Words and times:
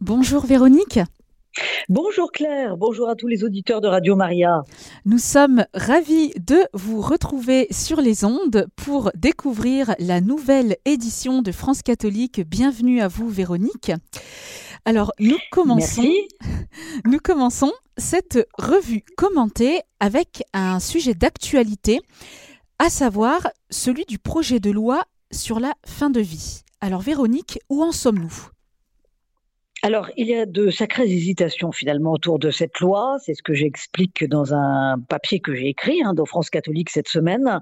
Bonjour 0.00 0.46
Véronique. 0.46 0.98
Bonjour 1.90 2.32
Claire, 2.32 2.78
bonjour 2.78 3.10
à 3.10 3.16
tous 3.16 3.26
les 3.26 3.44
auditeurs 3.44 3.82
de 3.82 3.86
Radio 3.86 4.16
Maria. 4.16 4.62
Nous 5.04 5.18
sommes 5.18 5.66
ravis 5.74 6.30
de 6.38 6.56
vous 6.72 7.02
retrouver 7.02 7.66
sur 7.70 8.00
les 8.00 8.24
ondes 8.24 8.66
pour 8.76 9.10
découvrir 9.14 9.94
la 9.98 10.22
nouvelle 10.22 10.78
édition 10.86 11.42
de 11.42 11.52
France 11.52 11.82
catholique. 11.82 12.40
Bienvenue 12.40 13.02
à 13.02 13.08
vous 13.08 13.28
Véronique. 13.28 13.92
Alors 14.86 15.12
nous 15.20 15.36
commençons, 15.50 16.08
nous 17.04 17.18
commençons 17.18 17.72
cette 17.98 18.38
revue 18.56 19.04
commentée 19.18 19.82
avec 20.00 20.44
un 20.54 20.80
sujet 20.80 21.12
d'actualité, 21.12 22.00
à 22.78 22.88
savoir 22.88 23.48
celui 23.68 24.06
du 24.06 24.18
projet 24.18 24.60
de 24.60 24.70
loi 24.70 25.04
sur 25.30 25.60
la 25.60 25.74
fin 25.84 26.08
de 26.08 26.20
vie. 26.20 26.62
Alors 26.80 27.02
Véronique, 27.02 27.58
où 27.68 27.82
en 27.82 27.92
sommes-nous? 27.92 28.50
Alors, 29.82 30.10
il 30.18 30.26
y 30.26 30.34
a 30.34 30.44
de 30.44 30.68
sacrées 30.68 31.04
hésitations 31.04 31.72
finalement 31.72 32.12
autour 32.12 32.38
de 32.38 32.50
cette 32.50 32.80
loi. 32.80 33.16
C'est 33.24 33.32
ce 33.32 33.42
que 33.42 33.54
j'explique 33.54 34.28
dans 34.28 34.52
un 34.52 34.98
papier 35.08 35.40
que 35.40 35.54
j'ai 35.54 35.68
écrit 35.68 36.02
hein, 36.04 36.12
dans 36.12 36.26
France 36.26 36.50
catholique 36.50 36.90
cette 36.90 37.08
semaine. 37.08 37.60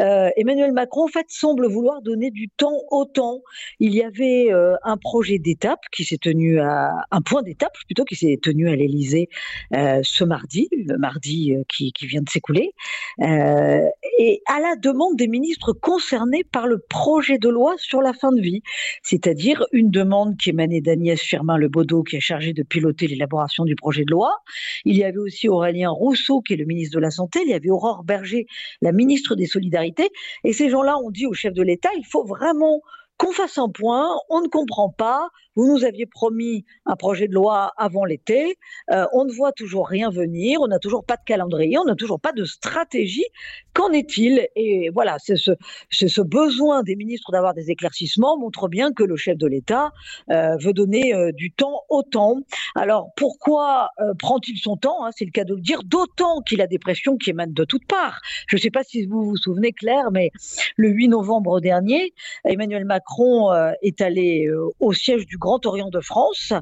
Euh, 0.00 0.30
Emmanuel 0.36 0.72
Macron, 0.72 1.04
en 1.04 1.08
fait, 1.08 1.26
semble 1.28 1.68
vouloir 1.68 2.02
donner 2.02 2.32
du 2.32 2.48
temps 2.48 2.76
au 2.90 3.04
temps. 3.04 3.42
Il 3.78 3.94
y 3.94 4.02
avait 4.02 4.52
euh, 4.52 4.74
un 4.82 4.96
projet 4.96 5.38
d'étape 5.38 5.78
qui 5.92 6.04
s'est 6.04 6.18
tenu 6.18 6.58
à 6.58 6.90
un 7.12 7.22
point 7.22 7.42
d'étape 7.42 7.72
plutôt 7.86 8.04
qui 8.04 8.16
s'est 8.16 8.40
tenu 8.42 8.68
à 8.68 8.74
l'Élysée 8.74 9.28
euh, 9.74 10.00
ce 10.02 10.24
mardi, 10.24 10.68
le 10.72 10.98
mardi 10.98 11.54
qui, 11.68 11.92
vient 12.02 12.22
de 12.22 12.28
s'écouler, 12.28 12.72
et 13.20 14.42
à 14.46 14.58
la 14.58 14.74
demande 14.76 15.16
des 15.16 15.28
ministres 15.28 15.72
concernés 15.72 16.42
par 16.42 16.66
le 16.66 16.78
projet 16.78 17.38
de 17.38 17.48
loi 17.48 17.74
sur 17.76 18.00
la 18.00 18.12
fin 18.12 18.32
de 18.32 18.40
vie, 18.40 18.62
c'est-à-dire 19.02 19.64
une 19.72 19.90
demande 19.90 20.36
qui 20.36 20.50
émanait 20.50 20.80
d'Agnès 20.80 21.20
Firmin 21.20 21.59
le 21.60 21.68
Baudot 21.68 22.02
qui 22.02 22.16
est 22.16 22.20
chargé 22.20 22.52
de 22.52 22.62
piloter 22.62 23.06
l'élaboration 23.06 23.64
du 23.64 23.76
projet 23.76 24.04
de 24.04 24.10
loi. 24.10 24.38
Il 24.84 24.96
y 24.96 25.04
avait 25.04 25.18
aussi 25.18 25.48
Aurélien 25.48 25.90
Rousseau 25.90 26.40
qui 26.40 26.54
est 26.54 26.56
le 26.56 26.64
ministre 26.64 26.96
de 26.96 27.00
la 27.00 27.10
Santé. 27.10 27.40
Il 27.44 27.50
y 27.50 27.54
avait 27.54 27.70
Aurore 27.70 28.02
Berger, 28.02 28.46
la 28.82 28.92
ministre 28.92 29.34
des 29.36 29.46
Solidarités. 29.46 30.10
Et 30.44 30.52
ces 30.52 30.68
gens-là 30.68 30.98
ont 30.98 31.10
dit 31.10 31.26
au 31.26 31.34
chef 31.34 31.54
de 31.54 31.62
l'État, 31.62 31.90
il 31.96 32.06
faut 32.06 32.24
vraiment 32.24 32.80
qu'on 33.20 33.32
fasse 33.32 33.58
un 33.58 33.68
point, 33.68 34.08
on 34.30 34.40
ne 34.40 34.48
comprend 34.48 34.88
pas, 34.88 35.28
vous 35.60 35.76
nous 35.76 35.84
aviez 35.84 36.06
promis 36.06 36.64
un 36.86 36.96
projet 36.96 37.28
de 37.28 37.34
loi 37.34 37.70
avant 37.76 38.06
l'été, 38.06 38.56
euh, 38.92 39.04
on 39.12 39.26
ne 39.26 39.30
voit 39.30 39.52
toujours 39.52 39.86
rien 39.86 40.08
venir, 40.08 40.58
on 40.62 40.68
n'a 40.68 40.78
toujours 40.78 41.04
pas 41.04 41.16
de 41.16 41.22
calendrier, 41.26 41.76
on 41.76 41.84
n'a 41.84 41.96
toujours 41.96 42.18
pas 42.18 42.32
de 42.32 42.46
stratégie. 42.46 43.26
Qu'en 43.74 43.90
est-il? 43.92 44.48
Et 44.56 44.88
voilà, 44.88 45.18
c'est 45.18 45.36
ce, 45.36 46.20
besoin 46.22 46.82
des 46.82 46.96
ministres 46.96 47.30
d'avoir 47.30 47.52
des 47.52 47.70
éclaircissements 47.70 48.38
montre 48.38 48.68
bien 48.68 48.94
que 48.94 49.04
le 49.04 49.16
chef 49.16 49.36
de 49.36 49.46
l'État 49.46 49.90
euh, 50.30 50.56
veut 50.56 50.72
donner 50.72 51.14
euh, 51.14 51.30
du 51.30 51.52
temps 51.52 51.82
au 51.90 52.02
temps. 52.02 52.38
Alors 52.74 53.10
pourquoi 53.16 53.90
prend-il 54.18 54.56
son 54.56 54.78
temps 54.78 55.04
hein, 55.04 55.10
C'est 55.14 55.26
le 55.26 55.30
cas 55.30 55.44
de 55.44 55.54
le 55.54 55.60
dire, 55.60 55.82
d'autant 55.84 56.40
qu'il 56.40 56.62
a 56.62 56.66
des 56.66 56.78
pressions 56.78 57.18
qui 57.18 57.30
émanent 57.30 57.52
de 57.52 57.64
toutes 57.64 57.86
parts. 57.86 58.20
Je 58.48 58.56
ne 58.56 58.60
sais 58.62 58.70
pas 58.70 58.82
si 58.82 59.04
vous 59.04 59.24
vous 59.24 59.36
souvenez, 59.36 59.72
Claire, 59.72 60.10
mais 60.10 60.30
le 60.76 60.88
8 60.88 61.08
novembre 61.08 61.60
dernier, 61.60 62.14
Emmanuel 62.44 62.86
Macron 62.86 63.52
est 63.82 64.00
allé 64.00 64.48
au 64.78 64.92
siège 64.94 65.26
du 65.26 65.36
Grand 65.36 65.49
Orient 65.64 65.90
de 65.90 66.00
France. 66.00 66.52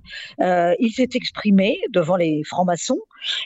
Euh, 0.41 0.75
il 0.79 0.93
s'est 0.93 1.09
exprimé 1.15 1.81
devant 1.91 2.17
les 2.17 2.43
francs-maçons 2.45 3.01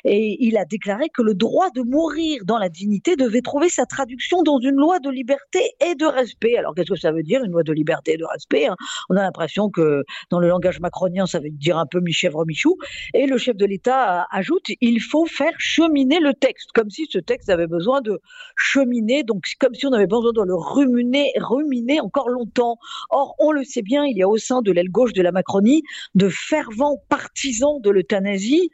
et 0.05 0.37
il 0.41 0.57
a 0.57 0.65
déclaré 0.65 1.09
que 1.09 1.23
le 1.23 1.35
droit 1.35 1.71
de 1.71 1.83
mourir 1.83 2.43
dans 2.45 2.59
la 2.59 2.69
dignité 2.69 3.17
devait 3.17 3.41
trouver 3.41 3.69
sa 3.69 3.87
traduction 3.87 4.43
dans 4.43 4.59
une 4.59 4.77
loi 4.77 4.98
de 4.98 5.11
liberté 5.11 5.61
et 5.85 5.95
de 5.95 6.07
respect. 6.07 6.57
Alors 6.57 6.75
qu'est-ce 6.75 6.93
que 6.93 6.98
ça 6.98 7.13
veut 7.13 7.23
dire 7.23 7.43
une 7.45 7.53
loi 7.53 7.63
de 7.63 7.73
liberté 7.73 8.15
et 8.15 8.17
de 8.19 8.25
respect 8.25 8.67
hein? 8.67 8.77
On 9.09 9.17
a 9.17 9.23
l'impression 9.23 9.70
que 9.70 10.05
dans 10.31 10.39
le 10.39 10.48
langage 10.48 10.81
macronien, 10.81 11.27
ça 11.27 11.41
veut 11.41 11.51
dire 11.51 11.79
un 11.79 11.87
peu 11.87 12.01
mi-chèvre, 12.01 12.45
mi-chou. 12.47 12.77
Et 13.15 13.27
le 13.27 13.39
chef 13.39 13.57
de 13.57 13.67
l'État 13.67 14.27
ajoute 14.31 14.67
il 14.81 15.01
faut 15.01 15.27
faire 15.27 15.53
cheminer 15.59 16.20
le 16.20 16.35
texte, 16.35 16.70
comme 16.73 16.91
si 16.91 17.07
ce 17.11 17.19
texte 17.19 17.48
avait 17.51 17.67
besoin 17.67 18.01
de 18.01 18.20
cheminer, 18.57 19.23
donc 19.23 19.45
comme 19.58 19.75
si 19.75 19.86
on 19.86 19.92
avait 19.92 20.07
besoin 20.07 20.33
de 20.33 20.42
le 20.42 20.55
ruminer, 20.55 21.33
ruminer 21.36 22.01
encore 22.01 22.29
longtemps. 22.29 22.79
Or, 23.11 23.35
on 23.39 23.52
le 23.52 23.64
sait 23.64 23.83
bien, 23.83 24.05
il 24.05 24.17
y 24.17 24.23
a 24.23 24.29
au 24.29 24.39
sein 24.39 24.63
de 24.63 24.73
l'aile 24.73 24.91
gauche 24.91 25.13
de 25.13 25.21
la 25.22 25.33
Macronie 25.33 25.83
de 26.14 26.28
fervents 26.28 27.02
partisans 27.08 27.80
de 27.80 27.90
l'euthanasie. 27.90 28.70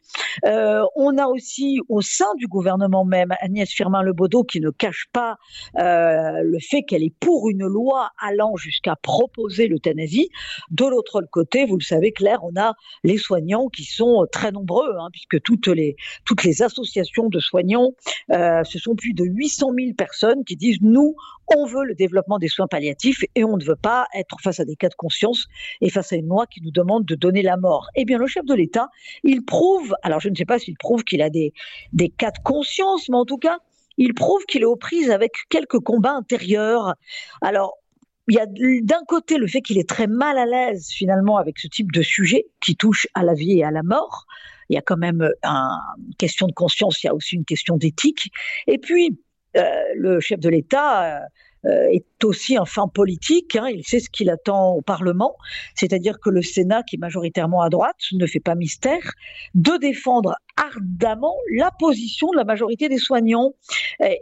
Euh, 0.47 0.83
on 0.97 1.19
a 1.19 1.27
aussi 1.27 1.81
au 1.89 2.01
sein 2.01 2.35
du 2.37 2.47
gouvernement 2.47 3.05
même 3.05 3.35
Agnès 3.41 3.71
Firmin-Lebaudot 3.71 4.45
qui 4.45 4.61
ne 4.61 4.71
cache 4.71 5.07
pas 5.13 5.37
euh, 5.79 6.43
le 6.43 6.59
fait 6.59 6.83
qu'elle 6.83 7.03
est 7.03 7.15
pour 7.21 7.49
une 7.49 7.67
loi 7.67 8.11
allant 8.21 8.57
jusqu'à 8.57 8.97
proposer 8.97 9.69
l'euthanasie. 9.69 10.31
De 10.71 10.85
l'autre 10.85 11.23
côté, 11.31 11.67
vous 11.67 11.77
le 11.77 11.85
savez, 11.85 12.13
Claire, 12.13 12.41
on 12.43 12.59
a 12.59 12.75
les 13.05 13.19
soignants 13.19 13.69
qui 13.69 13.85
sont 13.85 14.27
très 14.31 14.53
nombreux, 14.53 14.95
hein, 14.99 15.09
puisque 15.13 15.41
toutes 15.43 15.69
les, 15.69 15.97
toutes 16.25 16.45
les 16.45 16.63
associations 16.63 17.29
de 17.29 17.41
soignants, 17.41 17.93
euh, 18.33 18.63
ce 18.65 18.79
sont 18.79 18.95
plus 18.95 19.15
de 19.15 19.25
800 19.25 19.73
000 19.79 19.95
personnes 19.95 20.45
qui 20.45 20.57
disent 20.57 20.79
nous, 20.81 21.15
on 21.55 21.67
veut 21.67 21.85
le 21.85 21.95
développement 21.95 22.39
des 22.39 22.49
soins 22.49 22.67
palliatifs 22.67 23.25
et 23.35 23.45
on 23.45 23.57
ne 23.57 23.65
veut 23.65 23.77
pas 23.77 24.07
être 24.15 24.37
face 24.43 24.61
à 24.61 24.65
des 24.65 24.77
cas 24.77 24.89
de 24.89 24.95
conscience 24.95 25.47
et 25.81 25.91
face 25.91 26.13
à 26.13 26.17
une 26.17 26.27
qui 26.47 26.61
nous 26.63 26.71
demande 26.71 27.05
de 27.05 27.15
donner 27.15 27.43
la 27.43 27.57
mort. 27.57 27.89
Eh 27.95 28.05
bien, 28.05 28.19
le 28.19 28.27
chef 28.27 28.45
de 28.45 28.55
l'État, 28.55 28.89
il 29.25 29.45
prouve, 29.45 29.95
alors 30.03 30.21
je 30.21 30.29
ne 30.29 30.35
sais 30.35 30.45
pas 30.45 30.59
s'il 30.59 30.77
prouve 30.77 31.05
qu'il 31.05 31.23
a 31.23 31.31
des, 31.31 31.53
des 31.93 32.09
cas 32.09 32.31
de 32.31 32.39
conscience, 32.43 33.09
mais 33.09 33.17
en 33.17 33.25
tout 33.25 33.39
cas, 33.39 33.59
il 33.97 34.15
prouve 34.15 34.45
qu'il 34.47 34.63
est 34.63 34.67
aux 34.67 34.77
prises 34.77 35.11
avec 35.11 35.33
quelques 35.49 35.81
combats 35.81 36.15
intérieurs. 36.15 36.95
Alors, 37.43 37.75
il 38.29 38.35
y 38.35 38.41
a 38.41 38.47
d'un 38.47 39.05
côté 39.07 39.39
le 39.39 39.47
fait 39.47 39.63
qu'il 39.63 39.79
est 39.79 39.89
très 39.89 40.07
mal 40.07 40.39
à 40.39 40.47
l'aise 40.47 40.89
finalement 40.91 41.39
avec 41.39 41.59
ce 41.59 41.67
type 41.67 41.93
de 41.93 42.03
sujet 42.03 42.47
qui 42.61 42.77
touche 42.77 43.07
à 43.15 43.23
la 43.23 43.35
vie 43.35 43.59
et 43.59 43.65
à 43.65 43.71
la 43.71 43.83
mort. 43.83 44.27
Il 44.69 44.75
y 44.75 44.79
a 44.79 44.83
quand 44.83 44.99
même 44.99 45.29
une 45.43 46.15
question 46.19 46.47
de 46.47 46.53
conscience, 46.53 47.03
il 47.03 47.07
y 47.07 47.11
a 47.11 47.15
aussi 47.15 47.37
une 47.37 47.47
question 47.47 47.79
d'éthique. 47.79 48.31
Et 48.67 48.77
puis, 48.79 49.19
euh, 49.57 49.63
le 49.97 50.21
chef 50.21 50.41
de 50.41 50.51
l'État 50.51 51.05
euh, 51.05 51.21
est 51.65 52.25
aussi 52.25 52.57
un 52.57 52.65
fin 52.65 52.89
politique. 52.89 53.57
Hein, 53.57 53.69
il 53.69 53.85
sait 53.85 54.01
ce 54.01 54.11
qu'il 54.11 54.31
attend 54.31 54.75
au 54.75 54.83
Parlement, 54.83 55.37
c'est-à-dire 55.75 56.21
que 56.21 56.31
le 56.31 56.43
Sénat, 56.43 56.83
qui 56.83 56.97
est 56.97 56.99
majoritairement 56.99 57.63
à 57.63 57.69
droite, 57.69 57.97
ne 58.13 58.27
fait 58.27 58.41
pas 58.41 58.55
mystère 58.55 59.13
de 59.55 59.77
défendre 59.79 60.35
ardemment 60.57 61.35
la 61.57 61.71
position 61.79 62.31
de 62.31 62.37
la 62.37 62.45
majorité 62.45 62.89
des 62.89 62.99
soignants. 62.99 63.55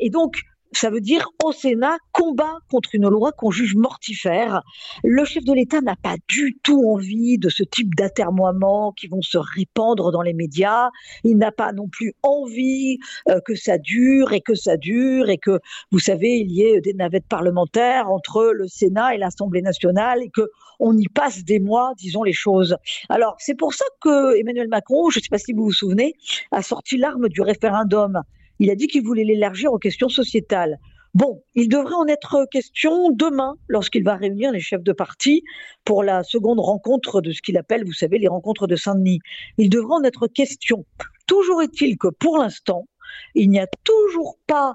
Et 0.01 0.11
donc, 0.11 0.37
ça 0.73 0.91
veut 0.91 1.01
dire 1.01 1.29
au 1.43 1.53
Sénat 1.53 1.97
combat 2.13 2.59
contre 2.71 2.95
une 2.95 3.09
loi 3.09 3.33
qu'on 3.33 3.51
juge 3.51 3.75
mortifère. 3.77 4.63
Le 5.05 5.25
chef 5.25 5.45
de 5.45 5.53
l'État 5.53 5.81
n'a 5.81 5.97
pas 5.97 6.17
du 6.29 6.59
tout 6.63 6.83
envie 6.89 7.39
de 7.39 7.49
ce 7.49 7.63
type 7.63 7.95
d'atermoiements 7.95 8.93
qui 8.93 9.07
vont 9.09 9.23
se 9.23 9.39
répandre 9.39 10.13
dans 10.13 10.23
les 10.23 10.35
médias. 10.35 10.91
Il 11.25 11.39
n'a 11.39 11.53
pas 11.53 11.73
non 11.73 11.89
plus 11.89 12.15
envie 12.23 12.99
euh, 13.29 13.41
que 13.45 13.55
ça 13.55 13.79
dure 13.79 14.33
et 14.33 14.41
que 14.41 14.55
ça 14.55 14.77
dure 14.77 15.29
et 15.29 15.39
que, 15.39 15.61
vous 15.93 15.99
savez, 15.99 16.39
il 16.39 16.51
y 16.51 16.63
ait 16.63 16.81
des 16.81 16.95
navettes 16.95 17.29
parlementaires 17.29 18.11
entre 18.11 18.53
le 18.53 18.67
Sénat 18.69 19.15
et 19.15 19.19
l'Assemblée 19.19 19.63
nationale 19.63 20.23
et 20.23 20.31
que 20.31 20.51
on 20.79 20.97
y 20.97 21.09
passe 21.09 21.43
des 21.43 21.59
mois, 21.59 21.93
disons 21.97 22.23
les 22.23 22.35
choses. 22.35 22.77
Alors, 23.09 23.37
c'est 23.39 23.55
pour 23.55 23.73
ça 23.73 23.87
que 24.03 24.37
Emmanuel 24.39 24.69
Macron, 24.69 25.09
je 25.09 25.19
ne 25.19 25.23
sais 25.23 25.29
pas 25.31 25.39
si 25.39 25.55
vous 25.55 25.65
vous 25.65 25.73
souvenez, 25.73 26.15
a 26.53 26.61
sorti 26.63 26.99
l'arme 26.99 27.29
du 27.29 27.41
référendum 27.41 28.23
il 28.59 28.71
a 28.71 28.75
dit 28.75 28.87
qu'il 28.87 29.05
voulait 29.05 29.25
l'élargir 29.25 29.73
aux 29.73 29.79
questions 29.79 30.09
sociétales. 30.09 30.79
Bon, 31.15 31.43
il 31.55 31.71
devrait 31.71 31.95
en 31.95 32.07
être 32.07 32.47
question 32.51 33.11
demain 33.11 33.55
lorsqu'il 33.69 34.05
va 34.05 34.17
réunir 34.17 34.53
les 34.53 34.61
chefs 34.61 34.83
de 34.83 34.93
parti 34.93 35.43
pour 35.85 36.03
la 36.03 36.23
seconde 36.23 36.61
rencontre 36.61 37.23
de 37.23 37.33
ce 37.33 37.41
qu'il 37.41 37.57
appelle, 37.57 37.87
vous 37.87 37.95
savez, 37.95 38.19
les 38.19 38.29
rencontres 38.29 38.67
de 38.67 38.77
Saint-Denis. 38.77 39.21
Il 39.57 39.71
devrait 39.71 39.95
en 39.95 40.05
être 40.05 40.27
question. 40.27 40.85
Toujours 41.27 41.63
est-il 41.63 41.97
que 41.97 42.09
pour 42.09 42.37
l'instant, 42.37 42.87
il 43.35 43.49
n'y 43.49 43.59
a 43.59 43.67
toujours 43.83 44.37
pas 44.47 44.75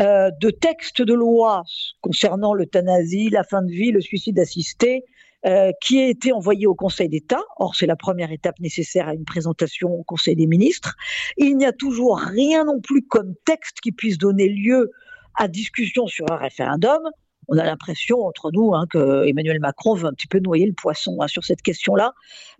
euh, 0.00 0.30
de 0.40 0.48
texte 0.48 1.02
de 1.02 1.12
loi 1.12 1.62
concernant 2.00 2.54
l'euthanasie, 2.54 3.28
la 3.28 3.44
fin 3.44 3.60
de 3.60 3.70
vie, 3.70 3.90
le 3.90 4.00
suicide 4.00 4.38
assisté, 4.38 5.04
euh, 5.44 5.72
qui 5.82 6.00
a 6.00 6.08
été 6.08 6.32
envoyé 6.32 6.66
au 6.66 6.74
Conseil 6.74 7.08
d'État. 7.08 7.42
Or, 7.56 7.74
c'est 7.74 7.86
la 7.86 7.96
première 7.96 8.30
étape 8.30 8.58
nécessaire 8.60 9.08
à 9.08 9.14
une 9.14 9.24
présentation 9.24 9.90
au 9.90 10.04
Conseil 10.04 10.36
des 10.36 10.46
ministres. 10.46 10.94
Il 11.36 11.56
n'y 11.56 11.66
a 11.66 11.72
toujours 11.72 12.18
rien 12.18 12.64
non 12.64 12.80
plus 12.80 13.02
comme 13.02 13.34
texte 13.44 13.80
qui 13.80 13.90
puisse 13.90 14.18
donner 14.18 14.48
lieu 14.48 14.90
à 15.34 15.48
discussion 15.48 16.06
sur 16.06 16.30
un 16.30 16.36
référendum. 16.36 17.00
On 17.48 17.58
a 17.58 17.64
l'impression 17.64 18.24
entre 18.24 18.52
nous 18.52 18.72
hein, 18.74 18.86
que 18.88 19.26
Emmanuel 19.26 19.58
Macron 19.58 19.94
veut 19.94 20.06
un 20.06 20.12
petit 20.12 20.28
peu 20.28 20.38
noyer 20.38 20.66
le 20.66 20.74
poisson 20.74 21.16
hein, 21.20 21.26
sur 21.26 21.44
cette 21.44 21.60
question-là, 21.60 22.12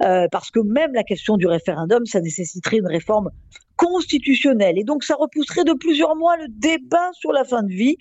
euh, 0.03 0.27
parce 0.33 0.51
que 0.51 0.59
même 0.59 0.93
la 0.93 1.05
question 1.05 1.37
du 1.37 1.47
référendum, 1.47 2.05
ça 2.05 2.21
nécessiterait 2.21 2.79
une 2.79 2.89
réforme 2.89 3.31
constitutionnelle, 3.77 4.79
et 4.79 4.85
donc 4.85 5.05
ça 5.05 5.15
repousserait 5.15 5.65
de 5.65 5.73
plusieurs 5.73 6.17
mois 6.17 6.37
le 6.37 6.47
débat 6.49 7.11
sur 7.13 7.33
la 7.33 7.45
fin 7.45 7.63
de 7.63 7.73
vie. 7.73 7.97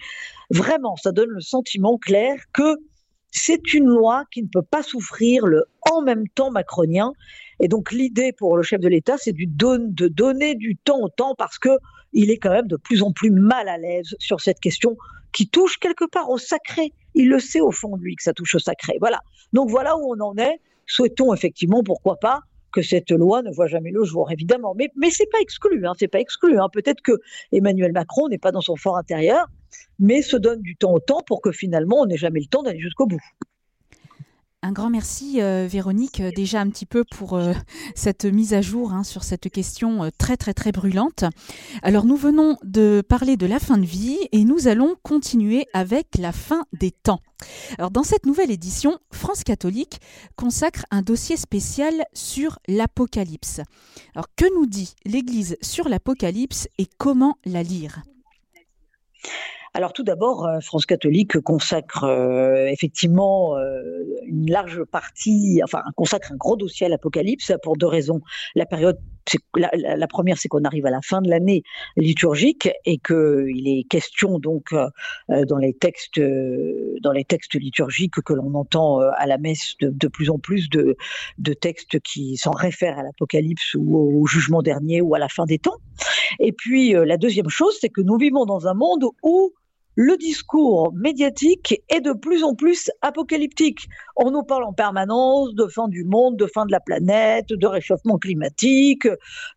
Vraiment, 0.50 0.96
ça 0.96 1.12
donne 1.12 1.30
le 1.30 1.42
sentiment 1.42 1.98
clair 1.98 2.36
que 2.52 2.78
c'est 3.32 3.74
une 3.74 3.88
loi 3.88 4.26
qui 4.32 4.44
ne 4.44 4.48
peut 4.48 4.62
pas 4.62 4.84
souffrir 4.84 5.46
le 5.46 5.66
en 5.90 6.02
même 6.02 6.28
temps 6.28 6.52
macronien. 6.52 7.12
Et 7.60 7.68
donc 7.68 7.92
l'idée 7.92 8.34
pour 8.34 8.58
le 8.58 8.64
chef 8.64 8.80
de 8.80 8.88
l'État, 8.88 9.18
c'est 9.18 9.34
de 9.34 10.08
donner 10.08 10.56
du 10.56 10.76
temps 10.76 11.02
au 11.02 11.10
temps 11.10 11.36
parce 11.36 11.58
que 11.58 11.70
il 12.14 12.30
est 12.30 12.38
quand 12.38 12.52
même 12.52 12.68
de 12.68 12.76
plus 12.76 13.04
en 13.04 13.14
plus 13.14 13.32
mal 13.32 13.70
à 13.70 13.78
l'aise 13.78 14.16
sur 14.20 14.42
cette 14.42 14.60
question 14.60 14.98
qui 15.32 15.48
touche 15.48 15.78
quelque 15.78 16.06
part 16.06 16.30
au 16.30 16.38
sacré. 16.38 16.94
Il 17.16 17.30
le 17.30 17.40
sait 17.40 17.62
au 17.62 17.72
fond 17.72 17.96
de 17.96 18.04
lui 18.04 18.16
que 18.16 18.24
ça 18.24 18.34
touche 18.34 18.56
au 18.56 18.60
sacré. 18.60 18.98
Voilà. 19.00 19.22
Donc 19.54 19.70
voilà 19.70 19.98
où 19.98 20.14
on 20.14 20.20
en 20.20 20.36
est. 20.38 20.60
Souhaitons 20.86 21.34
effectivement, 21.34 21.84
pourquoi 21.84 22.18
pas, 22.18 22.42
que 22.72 22.82
cette 22.82 23.12
loi 23.12 23.42
ne 23.42 23.52
voit 23.52 23.68
jamais 23.68 23.92
le 23.92 24.04
jour, 24.04 24.30
évidemment. 24.32 24.74
Mais, 24.76 24.90
mais 24.98 25.10
c'est 25.10 25.30
pas 25.32 25.40
exclu, 25.40 25.86
hein, 25.86 25.94
c'est 25.98 26.08
pas 26.08 26.20
exclu. 26.20 26.60
Hein. 26.60 26.68
Peut-être 26.72 27.02
que 27.02 27.14
Emmanuel 27.52 27.94
Macron 27.94 28.28
n'est 28.28 28.38
pas 28.38 28.52
dans 28.52 28.62
son 28.62 28.76
fort 28.76 28.98
intérieur, 28.98 29.48
mais 30.00 30.22
se 30.22 30.38
donne 30.38 30.62
du 30.62 30.76
temps 30.76 30.94
au 30.94 31.00
temps 31.00 31.22
pour 31.26 31.42
que 31.42 31.52
finalement 31.52 32.02
on 32.02 32.06
n'ait 32.06 32.18
jamais 32.18 32.40
le 32.40 32.48
temps 32.48 32.64
d'aller 32.64 32.80
jusqu'au 32.80 33.06
bout. 33.06 33.22
Un 34.64 34.74
grand 34.74 34.92
merci 34.92 35.42
euh, 35.42 35.66
Véronique 35.68 36.20
euh, 36.20 36.30
déjà 36.36 36.62
un 36.62 36.70
petit 36.70 36.86
peu 36.86 37.04
pour 37.04 37.34
euh, 37.34 37.52
cette 37.96 38.26
mise 38.26 38.54
à 38.54 38.62
jour 38.62 38.94
hein, 38.94 39.04
sur 39.04 39.24
cette 39.24 39.50
question 39.50 40.12
très 40.20 40.38
très 40.38 40.54
très 40.54 40.72
brûlante. 40.72 41.26
Alors 41.82 42.06
nous 42.06 42.16
venons 42.16 42.58
de 42.64 43.02
parler 43.02 43.38
de 43.38 43.48
la 43.48 43.58
fin 43.58 43.80
de 43.80 43.86
vie 43.86 44.20
et 44.32 44.44
nous 44.44 44.68
allons 44.68 44.96
continuer 45.02 45.66
avec 45.74 46.16
la 46.20 46.32
fin 46.32 46.66
des 46.74 46.92
temps. 46.92 47.22
Alors 47.80 47.90
dans 47.90 48.04
cette 48.04 48.28
nouvelle 48.28 48.52
édition, 48.52 49.00
France 49.12 49.44
catholique 49.44 50.00
consacre 50.36 50.86
un 50.92 51.02
dossier 51.02 51.38
spécial 51.38 52.06
sur 52.14 52.60
l'Apocalypse. 52.68 53.62
Alors 54.14 54.28
que 54.36 54.46
nous 54.60 54.68
dit 54.68 54.94
l'Église 55.06 55.58
sur 55.64 55.90
l'Apocalypse 55.90 56.68
et 56.78 56.86
comment 57.00 57.40
la 57.46 57.64
lire? 57.64 58.04
Alors 59.74 59.94
tout 59.94 60.04
d'abord, 60.04 60.46
euh, 60.46 60.60
France 60.60 60.86
catholique 60.86 61.40
consacre 61.40 62.04
euh, 62.04 62.66
effectivement 62.66 63.58
euh, 63.58 64.04
une 64.26 64.52
large 64.52 64.84
partie, 64.84 65.62
enfin 65.64 65.82
consacre 65.96 66.34
un 66.34 66.36
gros 66.36 66.58
dossier 66.58 66.88
à 66.88 66.90
l'Apocalypse 66.90 67.54
pour 67.64 67.78
deux 67.78 67.88
raisons. 67.88 68.20
La 68.54 68.66
période, 68.66 69.00
la, 69.56 69.72
la, 69.74 70.08
première, 70.08 70.38
c'est 70.38 70.50
qu'on 70.50 70.66
arrive 70.66 70.86
à 70.88 70.90
la 70.90 71.00
fin 71.02 71.22
de 71.22 71.30
l'année 71.30 71.64
liturgique 71.96 72.70
et 72.86 72.98
qu'il 72.98 73.66
est 73.66 73.88
question 73.88 74.40
donc 74.40 74.74
dans 75.30 75.58
les 75.58 75.74
textes, 75.74 76.20
dans 76.20 77.12
les 77.12 77.24
textes 77.24 77.54
liturgiques 77.54 78.20
que 78.26 78.34
l'on 78.34 78.54
entend 78.56 79.00
à 79.00 79.28
la 79.28 79.38
messe 79.38 79.76
de, 79.80 79.90
de, 79.90 80.08
plus 80.08 80.32
en 80.32 80.40
plus 80.40 80.70
de, 80.70 80.98
de 81.38 81.54
textes 81.54 82.00
qui 82.00 82.36
s'en 82.36 82.52
réfèrent 82.52 82.98
à 82.98 83.04
l'Apocalypse 83.04 83.76
ou 83.76 84.22
au 84.22 84.26
jugement 84.26 84.64
dernier 84.64 85.02
ou 85.02 85.14
à 85.14 85.20
la 85.20 85.30
fin 85.30 85.46
des 85.46 85.60
temps. 85.60 85.78
Et 86.40 86.52
puis 86.52 86.94
la 86.94 87.18
deuxième 87.18 87.50
chose, 87.50 87.78
c'est 87.80 87.90
que 87.90 88.02
nous 88.02 88.18
vivons 88.18 88.46
dans 88.46 88.68
un 88.68 88.74
monde 88.74 89.06
où 89.22 89.54
le 89.96 90.16
discours 90.18 90.94
médiatique 90.94 91.82
est 91.90 92.00
de 92.00 92.14
plus 92.14 92.44
en 92.44 92.56
plus 92.56 92.90
apocalyptique. 93.02 93.88
On 94.16 94.32
nous 94.32 94.44
parle 94.44 94.64
en 94.64 94.74
permanence 94.74 95.54
de 95.54 95.68
fin 95.68 95.90
du 95.90 96.06
monde, 96.06 96.38
de 96.38 96.48
fin 96.48 96.66
de 96.66 96.72
la 96.72 96.80
planète, 96.80 97.50
de 97.50 97.68
réchauffement 97.68 98.18
climatique, 98.18 99.08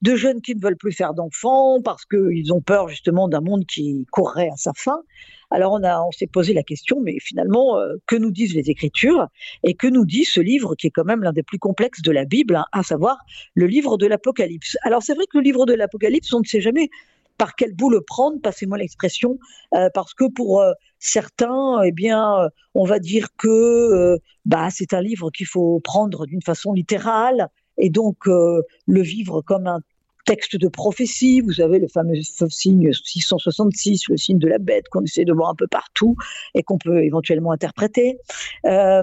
de 0.03 0.17
jeunes 0.17 0.41
qui 0.41 0.57
ne 0.57 0.61
veulent 0.61 0.77
plus 0.77 0.93
faire 0.93 1.15
d'enfants 1.15 1.81
parce 1.83 2.05
qu'ils 2.05 2.53
ont 2.53 2.61
peur 2.61 2.89
justement 2.89 3.29
d'un 3.29 3.41
monde 3.41 3.65
qui 3.67 4.07
courrait 4.11 4.51
à 4.53 4.57
sa 4.57 4.73
fin. 4.75 5.03
Alors 5.51 5.73
on, 5.73 5.85
a, 5.85 6.03
on 6.03 6.11
s'est 6.11 6.27
posé 6.27 6.53
la 6.53 6.65
question, 6.65 7.01
mais 7.01 7.19
finalement, 7.21 7.79
euh, 7.79 7.95
que 8.07 8.17
nous 8.17 8.33
disent 8.33 8.55
les 8.55 8.71
Écritures 8.71 9.29
et 9.63 9.75
que 9.75 9.87
nous 9.87 10.05
dit 10.05 10.25
ce 10.25 10.41
livre 10.41 10.75
qui 10.75 10.89
est 10.89 10.91
quand 10.91 11.05
même 11.05 11.23
l'un 11.23 11.33
des 11.33 11.45
plus 11.45 11.61
complexes 11.61 12.03
de 12.03 12.11
la 12.11 12.25
Bible, 12.25 12.57
hein, 12.57 12.65
à 12.73 12.83
savoir 12.83 13.19
le 13.55 13.67
livre 13.67 13.97
de 13.97 14.07
l'Apocalypse. 14.07 14.77
Alors 14.83 15.03
c'est 15.03 15.15
vrai 15.15 15.27
que 15.31 15.39
le 15.39 15.45
livre 15.45 15.65
de 15.65 15.75
l'Apocalypse, 15.75 16.33
on 16.33 16.41
ne 16.41 16.45
sait 16.45 16.61
jamais 16.61 16.91
par 17.39 17.55
quel 17.55 17.75
bout 17.75 17.91
le 17.91 18.01
prendre, 18.01 18.41
passez-moi 18.41 18.79
l'expression, 18.79 19.39
euh, 19.75 19.89
parce 19.93 20.15
que 20.15 20.25
pour 20.31 20.61
euh, 20.61 20.73
certains, 20.99 21.83
eh 21.83 21.93
bien, 21.93 22.41
euh, 22.41 22.49
on 22.75 22.85
va 22.85 22.99
dire 22.99 23.29
que 23.37 24.19
bah, 24.45 24.69
c'est 24.71 24.95
un 24.95 25.03
livre 25.03 25.31
qu'il 25.31 25.47
faut 25.47 25.81
prendre 25.81 26.27
d'une 26.27 26.43
façon 26.43 26.73
littérale 26.73 27.49
et 27.79 27.91
donc 27.91 28.27
le 28.27 29.03
vivre 29.03 29.43
comme 29.43 29.67
un 29.67 29.81
texte 30.25 30.57
de 30.57 30.69
prophétie, 30.69 31.41
vous 31.41 31.61
avez 31.61 31.79
le 31.79 31.89
fameux 31.89 32.15
signe 32.49 32.93
666, 32.93 34.09
le 34.09 34.17
signe 34.17 34.39
de 34.39 34.49
la 34.49 34.59
bête 34.59 34.89
qu'on 34.89 35.03
essaie 35.03 35.25
de 35.25 35.33
voir 35.33 35.51
un 35.51 35.55
peu 35.55 35.67
partout 35.67 36.17
et 36.55 36.63
qu'on 36.63 36.79
peut 36.79 37.03
éventuellement 37.05 37.53
interpréter. 37.53 38.19
Euh, 38.67 39.03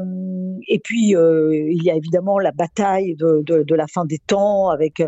et 0.67 0.79
puis, 0.79 1.15
euh, 1.15 1.69
il 1.71 1.83
y 1.83 1.91
a 1.91 1.95
évidemment 1.95 2.39
la 2.39 2.51
bataille 2.51 3.15
de, 3.15 3.43
de, 3.45 3.63
de 3.63 3.75
la 3.75 3.87
fin 3.87 4.05
des 4.05 4.19
temps 4.19 4.69
avec 4.69 5.01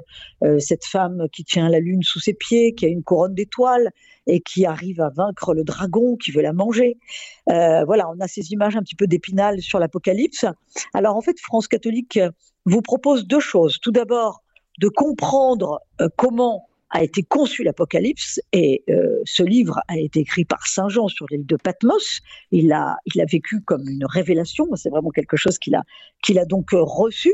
euh, 0.43 0.59
cette 0.59 0.85
femme 0.85 1.27
qui 1.31 1.43
tient 1.43 1.69
la 1.69 1.79
lune 1.79 2.03
sous 2.03 2.19
ses 2.19 2.33
pieds, 2.33 2.73
qui 2.73 2.85
a 2.85 2.89
une 2.89 3.03
couronne 3.03 3.33
d'étoiles 3.33 3.89
et 4.27 4.41
qui 4.41 4.65
arrive 4.65 5.01
à 5.01 5.09
vaincre 5.09 5.53
le 5.53 5.63
dragon 5.63 6.15
qui 6.15 6.31
veut 6.31 6.41
la 6.41 6.53
manger. 6.53 6.97
Euh, 7.49 7.83
voilà, 7.85 8.09
on 8.09 8.19
a 8.19 8.27
ces 8.27 8.51
images 8.51 8.75
un 8.75 8.81
petit 8.81 8.95
peu 8.95 9.07
d'épinal 9.07 9.61
sur 9.61 9.79
l'Apocalypse. 9.79 10.45
Alors 10.93 11.15
en 11.15 11.21
fait, 11.21 11.39
France 11.39 11.67
catholique 11.67 12.19
vous 12.65 12.81
propose 12.81 13.27
deux 13.27 13.39
choses. 13.39 13.79
Tout 13.81 13.91
d'abord, 13.91 14.42
de 14.79 14.87
comprendre 14.87 15.81
euh, 16.01 16.09
comment 16.17 16.67
a 16.89 17.01
été 17.01 17.23
conçu 17.23 17.63
l'Apocalypse 17.63 18.39
et 18.51 18.83
euh, 18.87 19.19
ce 19.25 19.41
livre 19.41 19.79
a 19.87 19.97
été 19.97 20.19
écrit 20.19 20.45
par 20.45 20.67
Saint 20.67 20.89
Jean 20.89 21.07
sur 21.07 21.25
l'île 21.31 21.45
de 21.45 21.55
Patmos. 21.55 22.19
Il 22.51 22.67
l'a 22.67 22.97
il 23.07 23.19
a 23.19 23.25
vécu 23.25 23.61
comme 23.61 23.87
une 23.89 24.05
révélation. 24.05 24.67
C'est 24.75 24.91
vraiment 24.91 25.09
quelque 25.09 25.35
chose 25.35 25.57
qu'il 25.57 25.73
a 25.73 25.83
a 26.37 26.45
donc 26.45 26.71
euh, 26.73 26.83
reçu. 26.83 27.33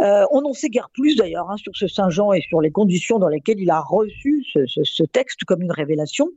on 0.00 0.40
n'en 0.40 0.52
sait 0.52 0.68
guère 0.68 0.90
plus 0.92 1.14
d'ailleurs 1.14 1.48
hein, 1.48 1.56
sur 1.58 1.76
ce 1.76 1.86
Saint 1.86 2.10
Jean 2.10 2.32
et 2.32 2.40
sur 2.40 2.60
les 2.60 2.72
conditions 2.72 3.20
dans 3.20 3.28
lesquelles 3.28 3.60
il 3.60 3.70
a 3.70 3.80
reçu 3.80 4.44
ce 4.44 5.02
texte 5.04 5.44
comme 5.44 5.62
une 5.62 5.72
révélation. 5.72 6.30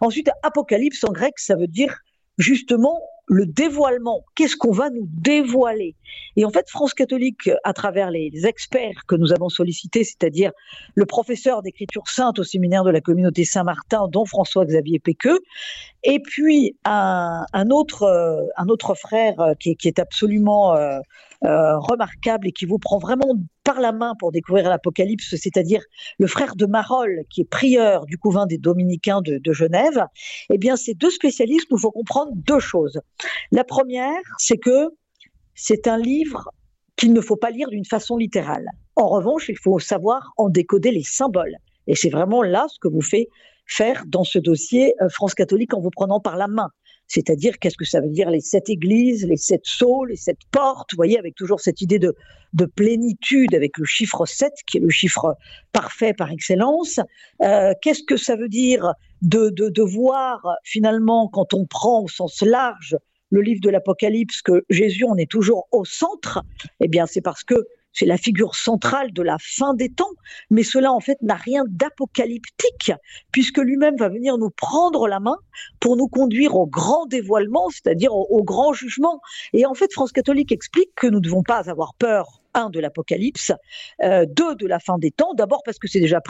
Ensuite, 0.00 0.30
Apocalypse 0.42 1.04
en 1.04 1.12
grec, 1.12 1.34
ça 1.38 1.54
veut 1.54 1.68
dire 1.68 2.00
justement 2.38 3.00
le 3.30 3.46
dévoilement. 3.46 4.24
Qu'est-ce 4.34 4.56
qu'on 4.56 4.72
va 4.72 4.90
nous 4.90 5.08
dévoiler? 5.08 5.94
Et 6.34 6.44
en 6.44 6.50
fait, 6.50 6.68
France 6.68 6.94
catholique, 6.94 7.48
à 7.62 7.72
travers 7.72 8.10
les 8.10 8.32
experts 8.44 9.06
que 9.06 9.14
nous 9.14 9.32
avons 9.32 9.48
sollicités, 9.48 10.02
c'est-à-dire 10.02 10.50
le 10.96 11.06
professeur 11.06 11.62
d'écriture 11.62 12.08
sainte 12.08 12.40
au 12.40 12.44
séminaire 12.44 12.82
de 12.82 12.90
la 12.90 13.00
communauté 13.00 13.44
Saint-Martin, 13.44 14.08
dont 14.08 14.24
François-Xavier 14.24 14.98
Péqueux, 14.98 15.38
et 16.02 16.18
puis 16.18 16.76
un, 16.84 17.44
autre, 17.70 18.50
un 18.56 18.68
autre 18.68 18.94
frère 18.94 19.38
euh, 19.40 19.54
qui, 19.54 19.76
est 19.84 20.00
absolument 20.00 20.74
euh, 21.44 21.78
remarquable 21.78 22.48
et 22.48 22.52
qui 22.52 22.66
vous 22.66 22.78
prend 22.78 22.98
vraiment 22.98 23.34
par 23.64 23.80
la 23.80 23.92
main 23.92 24.14
pour 24.18 24.30
découvrir 24.32 24.68
l'Apocalypse, 24.68 25.34
c'est-à-dire 25.36 25.82
le 26.18 26.26
frère 26.26 26.54
de 26.54 26.66
Marolles, 26.66 27.24
qui 27.30 27.42
est 27.42 27.48
prieur 27.48 28.04
du 28.06 28.18
couvent 28.18 28.46
des 28.46 28.58
Dominicains 28.58 29.22
de, 29.22 29.38
de 29.38 29.52
Genève, 29.52 30.06
eh 30.50 30.58
bien, 30.58 30.76
ces 30.76 30.94
deux 30.94 31.10
spécialistes 31.10 31.70
nous 31.70 31.78
font 31.78 31.90
comprendre 31.90 32.32
deux 32.34 32.60
choses. 32.60 33.00
La 33.52 33.64
première, 33.64 34.20
c'est 34.38 34.58
que 34.58 34.90
c'est 35.54 35.88
un 35.88 35.98
livre 35.98 36.50
qu'il 36.96 37.12
ne 37.12 37.20
faut 37.20 37.36
pas 37.36 37.50
lire 37.50 37.68
d'une 37.70 37.86
façon 37.86 38.16
littérale. 38.18 38.66
En 38.96 39.08
revanche, 39.08 39.48
il 39.48 39.58
faut 39.58 39.78
savoir 39.78 40.32
en 40.36 40.50
décoder 40.50 40.90
les 40.90 41.04
symboles. 41.04 41.56
Et 41.86 41.94
c'est 41.94 42.10
vraiment 42.10 42.42
là 42.42 42.66
ce 42.68 42.78
que 42.78 42.88
vous 42.88 43.00
fait 43.00 43.28
faire 43.66 44.04
dans 44.06 44.24
ce 44.24 44.38
dossier 44.38 44.94
euh, 45.00 45.08
France 45.08 45.34
catholique 45.34 45.72
en 45.72 45.80
vous 45.80 45.90
prenant 45.90 46.20
par 46.20 46.36
la 46.36 46.48
main 46.48 46.68
c'est-à-dire 47.10 47.58
qu'est-ce 47.58 47.76
que 47.76 47.84
ça 47.84 48.00
veut 48.00 48.08
dire 48.08 48.30
les 48.30 48.40
sept 48.40 48.68
églises, 48.68 49.26
les 49.26 49.36
sept 49.36 49.62
sceaux, 49.64 50.04
les 50.04 50.14
sept 50.14 50.38
portes, 50.52 50.92
vous 50.92 50.96
voyez, 50.96 51.18
avec 51.18 51.34
toujours 51.34 51.60
cette 51.60 51.80
idée 51.80 51.98
de, 51.98 52.14
de 52.52 52.66
plénitude, 52.66 53.52
avec 53.52 53.78
le 53.78 53.84
chiffre 53.84 54.24
7, 54.26 54.52
qui 54.64 54.76
est 54.76 54.80
le 54.80 54.90
chiffre 54.90 55.36
parfait 55.72 56.14
par 56.14 56.30
excellence. 56.30 57.00
Euh, 57.42 57.72
qu'est-ce 57.82 58.04
que 58.04 58.16
ça 58.16 58.36
veut 58.36 58.48
dire 58.48 58.94
de, 59.22 59.48
de 59.48 59.82
voir 59.82 60.40
finalement, 60.62 61.26
quand 61.26 61.52
on 61.52 61.66
prend 61.66 62.04
au 62.04 62.08
sens 62.08 62.42
large 62.42 62.96
le 63.30 63.40
livre 63.40 63.60
de 63.60 63.70
l'Apocalypse, 63.70 64.40
que 64.42 64.64
Jésus, 64.70 65.04
on 65.04 65.16
est 65.16 65.30
toujours 65.30 65.66
au 65.72 65.84
centre, 65.84 66.44
eh 66.78 66.86
bien 66.86 67.06
c'est 67.06 67.20
parce 67.20 67.42
que 67.42 67.66
c'est 67.92 68.06
la 68.06 68.16
figure 68.16 68.54
centrale 68.54 69.12
de 69.12 69.22
la 69.22 69.36
fin 69.40 69.74
des 69.74 69.90
temps, 69.90 70.10
mais 70.50 70.62
cela 70.62 70.92
en 70.92 71.00
fait 71.00 71.18
n'a 71.22 71.34
rien 71.34 71.64
d'apocalyptique, 71.68 72.92
puisque 73.32 73.58
lui-même 73.58 73.96
va 73.96 74.08
venir 74.08 74.38
nous 74.38 74.50
prendre 74.50 75.08
la 75.08 75.20
main 75.20 75.36
pour 75.80 75.96
nous 75.96 76.08
conduire 76.08 76.54
au 76.56 76.66
grand 76.66 77.06
dévoilement, 77.06 77.68
c'est-à-dire 77.70 78.14
au, 78.14 78.42
grand 78.42 78.72
jugement. 78.72 79.20
Et 79.52 79.66
en 79.66 79.74
fait, 79.74 79.92
France 79.92 80.12
catholique 80.12 80.52
explique 80.52 80.90
que 80.96 81.06
nous 81.06 81.18
ne 81.18 81.24
devons 81.24 81.42
pas 81.42 81.68
avoir 81.68 81.94
peur, 81.94 82.40
un, 82.54 82.70
de 82.70 82.80
l'Apocalypse, 82.80 83.52
euh, 84.02 84.26
deux, 84.26 84.54
de 84.56 84.66
la 84.66 84.80
fin 84.80 84.98
des 84.98 85.10
temps, 85.10 85.34
d'abord 85.34 85.62
parce 85.64 85.78
que 85.78 85.86
c'est 85.86 86.00
déjà 86.00 86.20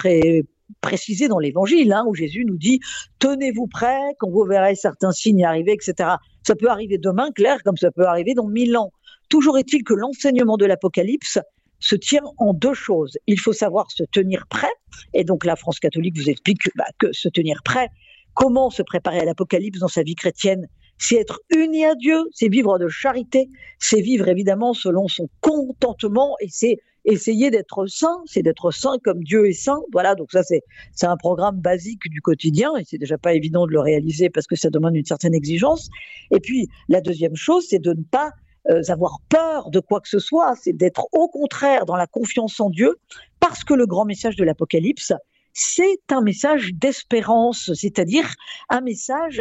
précisé 0.81 1.29
dans 1.29 1.38
l'évangile, 1.38 1.93
hein, 1.93 2.05
où 2.07 2.14
Jésus 2.14 2.45
nous 2.45 2.59
dit 2.59 2.81
tenez-vous 3.19 3.67
prêts 3.67 4.14
quand 4.19 4.29
vous 4.29 4.45
verrez 4.45 4.75
certains 4.75 5.12
signes 5.12 5.45
arriver, 5.45 5.73
etc. 5.73 6.11
Ça 6.43 6.55
peut 6.55 6.69
arriver 6.69 6.99
demain, 6.99 7.31
clair, 7.33 7.62
comme 7.62 7.76
ça 7.76 7.90
peut 7.90 8.07
arriver 8.07 8.35
dans 8.35 8.49
mille 8.49 8.76
ans. 8.76 8.93
Toujours 9.30 9.56
est-il 9.58 9.82
que 9.84 9.94
l'enseignement 9.94 10.58
de 10.58 10.66
l'Apocalypse 10.66 11.38
se 11.78 11.96
tient 11.96 12.25
en 12.37 12.52
deux 12.52 12.75
choses. 12.75 13.16
Il 13.26 13.40
faut 13.40 13.54
savoir 13.54 13.90
se 13.90 14.04
tenir 14.04 14.46
prêt, 14.49 14.72
et 15.14 15.25
donc 15.25 15.46
la 15.46 15.56
France 15.56 15.78
catholique 15.78 16.18
vous 16.18 16.28
explique 16.28 16.68
bah, 16.76 16.84
que 16.99 17.10
se 17.12 17.28
tenir 17.28 17.62
prêt, 17.64 17.88
comment 18.34 18.68
se 18.68 18.82
préparer 18.82 19.20
à 19.20 19.25
l'Apocalypse 19.25 19.78
dans 19.78 19.88
sa 19.88 20.02
vie 20.02 20.14
chrétienne, 20.14 20.68
c'est 20.99 21.16
être 21.16 21.40
uni 21.56 21.87
à 21.87 21.94
Dieu, 21.94 22.18
c'est 22.32 22.49
vivre 22.49 22.78
de 22.78 22.88
charité, 22.88 23.49
c'est 23.78 24.02
vivre 24.02 24.28
évidemment 24.28 24.75
selon 24.75 25.08
son 25.08 25.30
contentement, 25.40 26.37
et 26.40 26.49
c'est 26.50 26.76
essayer 27.06 27.50
d'être 27.50 27.87
saint, 27.87 28.20
c'est 28.26 28.42
d'être 28.42 28.70
saint 28.70 28.99
comme 29.02 29.22
Dieu 29.25 29.49
est 29.49 29.54
saint. 29.54 29.80
Voilà, 29.92 30.14
donc 30.14 30.30
ça 30.32 30.42
c'est 30.42 30.62
c'est 30.92 31.06
un 31.06 31.16
programme 31.16 31.58
basique 31.58 32.08
du 32.10 32.20
quotidien 32.20 32.76
et 32.76 32.84
c'est 32.84 32.99
déjà 32.99 33.16
pas 33.16 33.32
évident 33.32 33.66
de 33.66 33.72
le 33.72 33.80
réaliser 33.80 34.28
parce 34.28 34.46
que 34.46 34.56
ça 34.56 34.68
demande 34.68 34.94
une 34.94 35.06
certaine 35.06 35.34
exigence. 35.34 35.88
Et 36.30 36.40
puis 36.40 36.68
la 36.88 37.00
deuxième 37.00 37.37
chose, 37.37 37.64
c'est 37.68 37.78
de 37.78 37.94
ne 37.94 38.02
pas 38.02 38.32
euh, 38.69 38.83
avoir 38.88 39.21
peur 39.29 39.71
de 39.71 39.81
quoi 39.81 40.00
que 40.00 40.09
ce 40.09 40.19
soit, 40.19 40.55
c'est 40.61 40.73
d'être 40.73 41.07
au 41.12 41.29
contraire 41.29 41.87
dans 41.87 41.97
la 41.97 42.07
confiance 42.07 42.61
en 42.61 42.69
Dieu, 42.69 42.97
parce 43.38 43.64
que 43.64 43.75
le 43.75 43.87
grand 43.87 44.05
message 44.05 44.37
de 44.37 44.45
l'Apocalypse, 44.45 45.12
c'est 45.52 46.00
un 46.11 46.21
message 46.21 46.73
d'espérance, 46.75 47.73
c'est-à-dire 47.75 48.35
un 48.69 48.81
message 48.81 49.40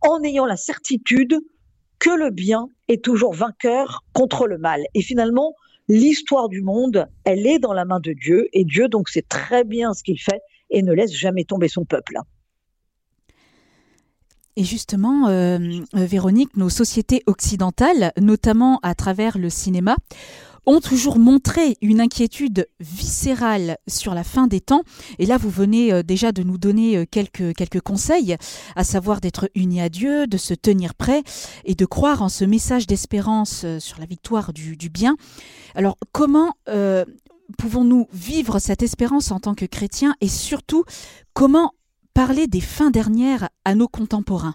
en 0.00 0.22
ayant 0.22 0.46
la 0.46 0.56
certitude 0.56 1.38
que 1.98 2.10
le 2.10 2.30
bien 2.30 2.66
est 2.88 3.04
toujours 3.04 3.32
vainqueur 3.32 4.04
contre 4.12 4.48
le 4.48 4.58
mal. 4.58 4.82
Et 4.94 5.02
finalement, 5.02 5.54
l'histoire 5.88 6.48
du 6.48 6.60
monde, 6.60 7.06
elle 7.24 7.46
est 7.46 7.60
dans 7.60 7.72
la 7.72 7.84
main 7.84 8.00
de 8.00 8.12
Dieu, 8.12 8.48
et 8.52 8.64
Dieu 8.64 8.88
donc 8.88 9.08
sait 9.08 9.22
très 9.22 9.62
bien 9.62 9.94
ce 9.94 10.02
qu'il 10.02 10.20
fait 10.20 10.40
et 10.70 10.82
ne 10.82 10.92
laisse 10.92 11.12
jamais 11.12 11.44
tomber 11.44 11.68
son 11.68 11.84
peuple. 11.84 12.16
Et 14.56 14.64
justement, 14.64 15.28
euh, 15.28 15.58
euh, 15.94 16.04
Véronique, 16.04 16.56
nos 16.56 16.68
sociétés 16.68 17.22
occidentales, 17.26 18.12
notamment 18.20 18.80
à 18.82 18.94
travers 18.94 19.38
le 19.38 19.48
cinéma, 19.48 19.96
ont 20.66 20.80
toujours 20.80 21.18
montré 21.18 21.76
une 21.80 22.00
inquiétude 22.00 22.68
viscérale 22.78 23.78
sur 23.88 24.14
la 24.14 24.22
fin 24.22 24.46
des 24.46 24.60
temps. 24.60 24.82
Et 25.18 25.26
là, 25.26 25.38
vous 25.38 25.48
venez 25.48 25.92
euh, 25.92 26.02
déjà 26.02 26.32
de 26.32 26.42
nous 26.42 26.58
donner 26.58 27.06
quelques, 27.06 27.80
conseils, 27.80 28.36
à 28.76 28.84
savoir 28.84 29.20
d'être 29.20 29.50
unis 29.54 29.80
à 29.80 29.88
Dieu, 29.88 30.26
de 30.26 30.36
se 30.36 30.54
tenir 30.54 30.94
prêt 30.94 31.22
et 31.64 31.74
de 31.74 31.86
croire 31.86 32.22
en 32.22 32.28
ce 32.28 32.44
message 32.44 32.86
d'espérance 32.86 33.64
sur 33.78 33.98
la 33.98 34.06
victoire 34.06 34.52
du, 34.52 34.76
du, 34.76 34.90
bien. 34.90 35.16
Alors, 35.74 35.96
comment 36.12 36.54
pouvons-nous 37.58 38.06
vivre 38.12 38.58
cette 38.58 38.82
espérance 38.82 39.30
en 39.30 39.40
tant 39.40 39.54
que 39.54 39.64
chrétiens? 39.64 40.14
Et 40.20 40.28
surtout, 40.28 40.84
comment 41.32 41.72
parler 42.14 42.46
des 42.46 42.60
fins 42.60 42.90
dernières 42.90 43.48
à 43.64 43.74
nos 43.74 43.88
contemporains 43.88 44.54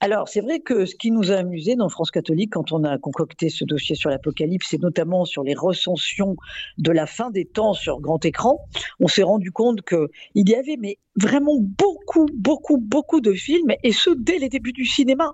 alors, 0.00 0.28
c'est 0.28 0.42
vrai 0.42 0.60
que 0.60 0.84
ce 0.84 0.94
qui 0.94 1.10
nous 1.10 1.32
a 1.32 1.36
amusé 1.36 1.74
dans 1.74 1.88
France 1.88 2.10
catholique 2.10 2.52
quand 2.52 2.70
on 2.70 2.84
a 2.84 2.98
concocté 2.98 3.48
ce 3.48 3.64
dossier 3.64 3.94
sur 3.96 4.10
l'Apocalypse, 4.10 4.74
et 4.74 4.78
notamment 4.78 5.24
sur 5.24 5.42
les 5.42 5.54
recensions 5.54 6.36
de 6.76 6.90
la 6.90 7.06
fin 7.06 7.30
des 7.30 7.46
temps 7.46 7.72
sur 7.72 8.00
grand 8.00 8.22
écran, 8.24 8.60
on 9.00 9.08
s'est 9.08 9.22
rendu 9.22 9.52
compte 9.52 9.80
qu'il 9.82 10.48
y 10.48 10.54
avait 10.54 10.76
mais 10.78 10.98
vraiment 11.16 11.56
beaucoup, 11.58 12.26
beaucoup, 12.34 12.76
beaucoup 12.76 13.22
de 13.22 13.32
films, 13.32 13.72
et 13.82 13.92
ce 13.92 14.10
dès 14.10 14.38
les 14.38 14.50
débuts 14.50 14.74
du 14.74 14.84
cinéma. 14.84 15.32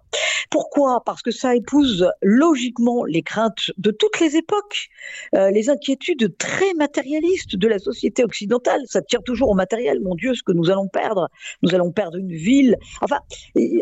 Pourquoi? 0.51 1.03
Parce 1.05 1.23
que 1.23 1.31
ça 1.31 1.57
épouse 1.57 2.09
logiquement 2.21 3.05
les 3.05 3.23
craintes 3.23 3.71
de 3.79 3.91
toutes 3.91 4.21
les 4.21 4.37
époques, 4.37 4.89
euh, 5.35 5.51
les 5.51 5.71
inquiétudes 5.71 6.37
très 6.37 6.75
matérialistes 6.75 7.57
de 7.57 7.69
la 7.69 7.79
société 7.79 8.23
occidentale. 8.23 8.83
Ça 8.85 9.03
tire 9.03 9.23
toujours 9.23 9.49
au 9.51 9.55
matériel. 9.55 10.01
Mon 10.03 10.15
Dieu, 10.15 10.35
ce 10.35 10.43
que 10.43 10.53
nous 10.53 10.71
allons 10.71 10.89
perdre, 10.89 11.29
nous 11.63 11.75
allons 11.75 11.91
perdre 11.91 12.19
une 12.19 12.33
ville. 12.33 12.77
Enfin, 13.01 13.19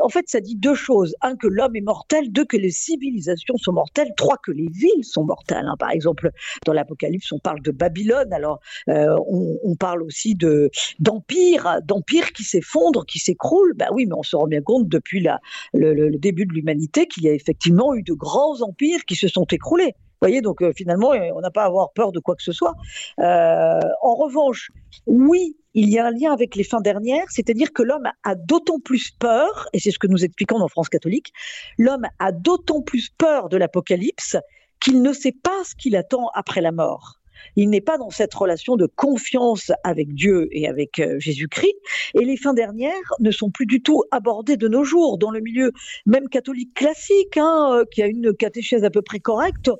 en 0.00 0.08
fait, 0.08 0.28
ça 0.28 0.39
dit 0.40 0.56
deux 0.56 0.74
choses. 0.74 1.14
Un, 1.22 1.36
que 1.36 1.46
l'homme 1.46 1.76
est 1.76 1.80
mortel. 1.80 2.30
Deux, 2.32 2.44
que 2.44 2.56
les 2.56 2.70
civilisations 2.70 3.56
sont 3.56 3.72
mortelles. 3.72 4.12
Trois, 4.16 4.36
que 4.42 4.52
les 4.52 4.68
villes 4.68 5.04
sont 5.04 5.24
mortelles. 5.24 5.66
Hein. 5.66 5.76
Par 5.78 5.90
exemple, 5.90 6.30
dans 6.66 6.72
l'Apocalypse, 6.72 7.30
on 7.32 7.38
parle 7.38 7.62
de 7.62 7.70
Babylone. 7.70 8.32
Alors, 8.32 8.60
euh, 8.88 9.16
on, 9.26 9.76
parle 9.76 10.02
aussi 10.02 10.34
de 10.34 10.70
d'empire, 10.98 11.78
d'empire 11.84 12.32
qui 12.32 12.42
s'effondre, 12.42 13.06
qui 13.06 13.18
s'écroule. 13.18 13.72
Ben 13.74 13.88
oui, 13.92 14.06
mais 14.06 14.14
on 14.14 14.22
se 14.22 14.36
rend 14.36 14.46
bien 14.46 14.60
compte 14.60 14.88
depuis 14.88 15.20
la, 15.20 15.40
le 15.72 16.18
début 16.18 16.44
de 16.44 16.52
l'humanité 16.52 17.06
qu'il 17.06 17.24
y 17.24 17.28
a 17.28 17.32
effectivement 17.32 17.94
eu 17.94 18.02
de 18.02 18.12
grands 18.12 18.60
empires 18.60 19.04
qui 19.06 19.16
se 19.16 19.28
sont 19.28 19.46
écroulés. 19.46 19.94
Voyez, 20.20 20.42
donc 20.42 20.62
euh, 20.62 20.72
finalement, 20.76 21.12
euh, 21.12 21.30
on 21.34 21.40
n'a 21.40 21.50
pas 21.50 21.62
à 21.62 21.66
avoir 21.66 21.92
peur 21.92 22.12
de 22.12 22.20
quoi 22.20 22.36
que 22.36 22.42
ce 22.42 22.52
soit. 22.52 22.74
Euh, 23.18 23.80
en 24.02 24.14
revanche, 24.14 24.70
oui, 25.06 25.56
il 25.72 25.88
y 25.88 25.98
a 25.98 26.06
un 26.06 26.10
lien 26.10 26.32
avec 26.32 26.56
les 26.56 26.64
fins 26.64 26.82
dernières, 26.82 27.24
c'est-à-dire 27.30 27.72
que 27.72 27.82
l'homme 27.82 28.08
a 28.24 28.34
d'autant 28.34 28.80
plus 28.80 29.12
peur, 29.12 29.68
et 29.72 29.78
c'est 29.78 29.90
ce 29.90 29.98
que 29.98 30.06
nous 30.06 30.22
expliquons 30.24 30.58
dans 30.58 30.68
France 30.68 30.90
catholique, 30.90 31.32
l'homme 31.78 32.06
a 32.18 32.32
d'autant 32.32 32.82
plus 32.82 33.08
peur 33.16 33.48
de 33.48 33.56
l'apocalypse 33.56 34.36
qu'il 34.78 35.00
ne 35.00 35.12
sait 35.12 35.32
pas 35.32 35.64
ce 35.64 35.74
qu'il 35.74 35.96
attend 35.96 36.28
après 36.34 36.60
la 36.60 36.72
mort. 36.72 37.14
Il 37.56 37.70
n'est 37.70 37.80
pas 37.80 37.96
dans 37.96 38.10
cette 38.10 38.34
relation 38.34 38.76
de 38.76 38.84
confiance 38.84 39.72
avec 39.84 40.12
Dieu 40.14 40.48
et 40.52 40.68
avec 40.68 41.02
Jésus-Christ. 41.16 41.74
Et 42.12 42.26
les 42.26 42.36
fins 42.36 42.52
dernières 42.52 42.92
ne 43.18 43.30
sont 43.30 43.50
plus 43.50 43.64
du 43.64 43.80
tout 43.80 44.04
abordées 44.10 44.58
de 44.58 44.68
nos 44.68 44.84
jours. 44.84 45.16
Dans 45.16 45.30
le 45.30 45.40
milieu 45.40 45.72
même 46.04 46.28
catholique 46.28 46.74
classique, 46.74 47.38
hein, 47.38 47.82
qui 47.90 48.02
a 48.02 48.06
une 48.08 48.34
catéchèse 48.34 48.84
à 48.84 48.90
peu 48.90 49.00
près 49.00 49.20
correcte, 49.20 49.70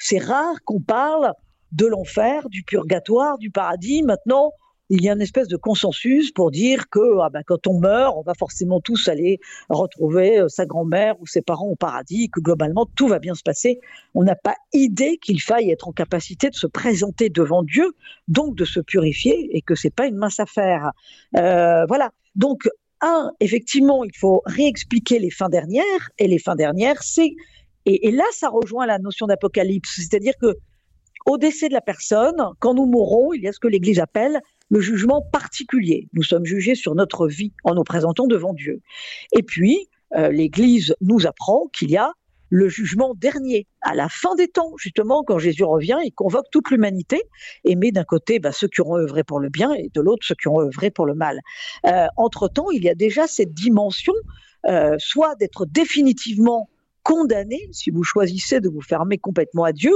c'est 0.00 0.18
rare 0.18 0.56
qu'on 0.64 0.80
parle 0.80 1.32
de 1.72 1.86
l'enfer, 1.86 2.48
du 2.48 2.64
purgatoire, 2.64 3.38
du 3.38 3.50
paradis. 3.50 4.02
Maintenant, 4.02 4.52
il 4.88 5.02
y 5.02 5.08
a 5.08 5.12
une 5.12 5.20
espèce 5.20 5.46
de 5.46 5.56
consensus 5.56 6.32
pour 6.32 6.50
dire 6.50 6.88
que 6.90 7.20
ah 7.22 7.28
ben, 7.30 7.42
quand 7.46 7.68
on 7.68 7.78
meurt, 7.78 8.16
on 8.16 8.22
va 8.22 8.34
forcément 8.34 8.80
tous 8.80 9.06
aller 9.06 9.38
retrouver 9.68 10.40
euh, 10.40 10.48
sa 10.48 10.66
grand-mère 10.66 11.14
ou 11.20 11.26
ses 11.26 11.42
parents 11.42 11.68
au 11.68 11.76
paradis, 11.76 12.28
que 12.28 12.40
globalement 12.40 12.86
tout 12.96 13.06
va 13.06 13.20
bien 13.20 13.34
se 13.34 13.42
passer. 13.44 13.78
On 14.14 14.24
n'a 14.24 14.34
pas 14.34 14.56
idée 14.72 15.18
qu'il 15.18 15.40
faille 15.40 15.70
être 15.70 15.86
en 15.86 15.92
capacité 15.92 16.50
de 16.50 16.56
se 16.56 16.66
présenter 16.66 17.30
devant 17.30 17.62
Dieu, 17.62 17.92
donc 18.26 18.56
de 18.56 18.64
se 18.64 18.80
purifier, 18.80 19.56
et 19.56 19.62
que 19.62 19.76
c'est 19.76 19.94
pas 19.94 20.06
une 20.06 20.16
mince 20.16 20.40
affaire. 20.40 20.90
Euh, 21.36 21.86
voilà. 21.86 22.10
Donc 22.34 22.68
un, 23.00 23.30
effectivement, 23.38 24.02
il 24.02 24.16
faut 24.16 24.42
réexpliquer 24.44 25.20
les 25.20 25.30
fins 25.30 25.48
dernières, 25.48 26.10
et 26.18 26.26
les 26.26 26.40
fins 26.40 26.56
dernières, 26.56 27.00
c'est 27.02 27.32
et, 27.86 28.10
là, 28.10 28.24
ça 28.32 28.48
rejoint 28.48 28.86
la 28.86 28.98
notion 28.98 29.26
d'apocalypse, 29.26 29.96
c'est-à-dire 29.96 30.34
que 30.40 30.56
au 31.26 31.36
décès 31.36 31.68
de 31.68 31.74
la 31.74 31.80
personne, 31.80 32.36
quand 32.60 32.74
nous 32.74 32.86
mourrons, 32.86 33.32
il 33.34 33.42
y 33.42 33.48
a 33.48 33.52
ce 33.52 33.60
que 33.60 33.68
l'Église 33.68 34.00
appelle 34.00 34.40
le 34.70 34.80
jugement 34.80 35.22
particulier. 35.32 36.08
Nous 36.12 36.22
sommes 36.22 36.46
jugés 36.46 36.74
sur 36.74 36.94
notre 36.94 37.26
vie 37.26 37.52
en 37.64 37.74
nous 37.74 37.84
présentant 37.84 38.26
devant 38.26 38.54
Dieu. 38.54 38.80
Et 39.32 39.42
puis, 39.42 39.88
euh, 40.16 40.30
l'Église 40.30 40.94
nous 41.00 41.26
apprend 41.26 41.66
qu'il 41.72 41.90
y 41.90 41.96
a 41.96 42.12
le 42.50 42.68
jugement 42.68 43.14
dernier, 43.14 43.66
à 43.80 43.94
la 43.94 44.08
fin 44.08 44.34
des 44.34 44.48
temps, 44.48 44.72
justement, 44.76 45.22
quand 45.22 45.38
Jésus 45.38 45.62
revient, 45.62 45.98
il 46.04 46.10
convoque 46.10 46.46
toute 46.50 46.70
l'humanité 46.70 47.22
et 47.64 47.76
met 47.76 47.92
d'un 47.92 48.04
côté 48.04 48.40
bah, 48.40 48.50
ceux 48.50 48.66
qui 48.66 48.80
ont 48.80 48.96
œuvré 48.96 49.22
pour 49.22 49.38
le 49.38 49.48
bien 49.48 49.72
et 49.72 49.88
de 49.94 50.00
l'autre 50.00 50.26
ceux 50.26 50.34
qui 50.34 50.48
ont 50.48 50.60
œuvré 50.60 50.90
pour 50.90 51.06
le 51.06 51.14
mal. 51.14 51.40
Euh, 51.86 52.06
entre-temps, 52.16 52.70
il 52.72 52.82
y 52.82 52.88
a 52.88 52.94
déjà 52.96 53.28
cette 53.28 53.54
dimension, 53.54 54.12
euh, 54.66 54.96
soit 54.98 55.36
d'être 55.36 55.64
définitivement 55.64 56.68
condamné 57.10 57.68
si 57.72 57.90
vous 57.90 58.04
choisissez 58.04 58.60
de 58.60 58.68
vous 58.68 58.82
fermer 58.82 59.18
complètement 59.18 59.64
à 59.64 59.72
Dieu, 59.72 59.92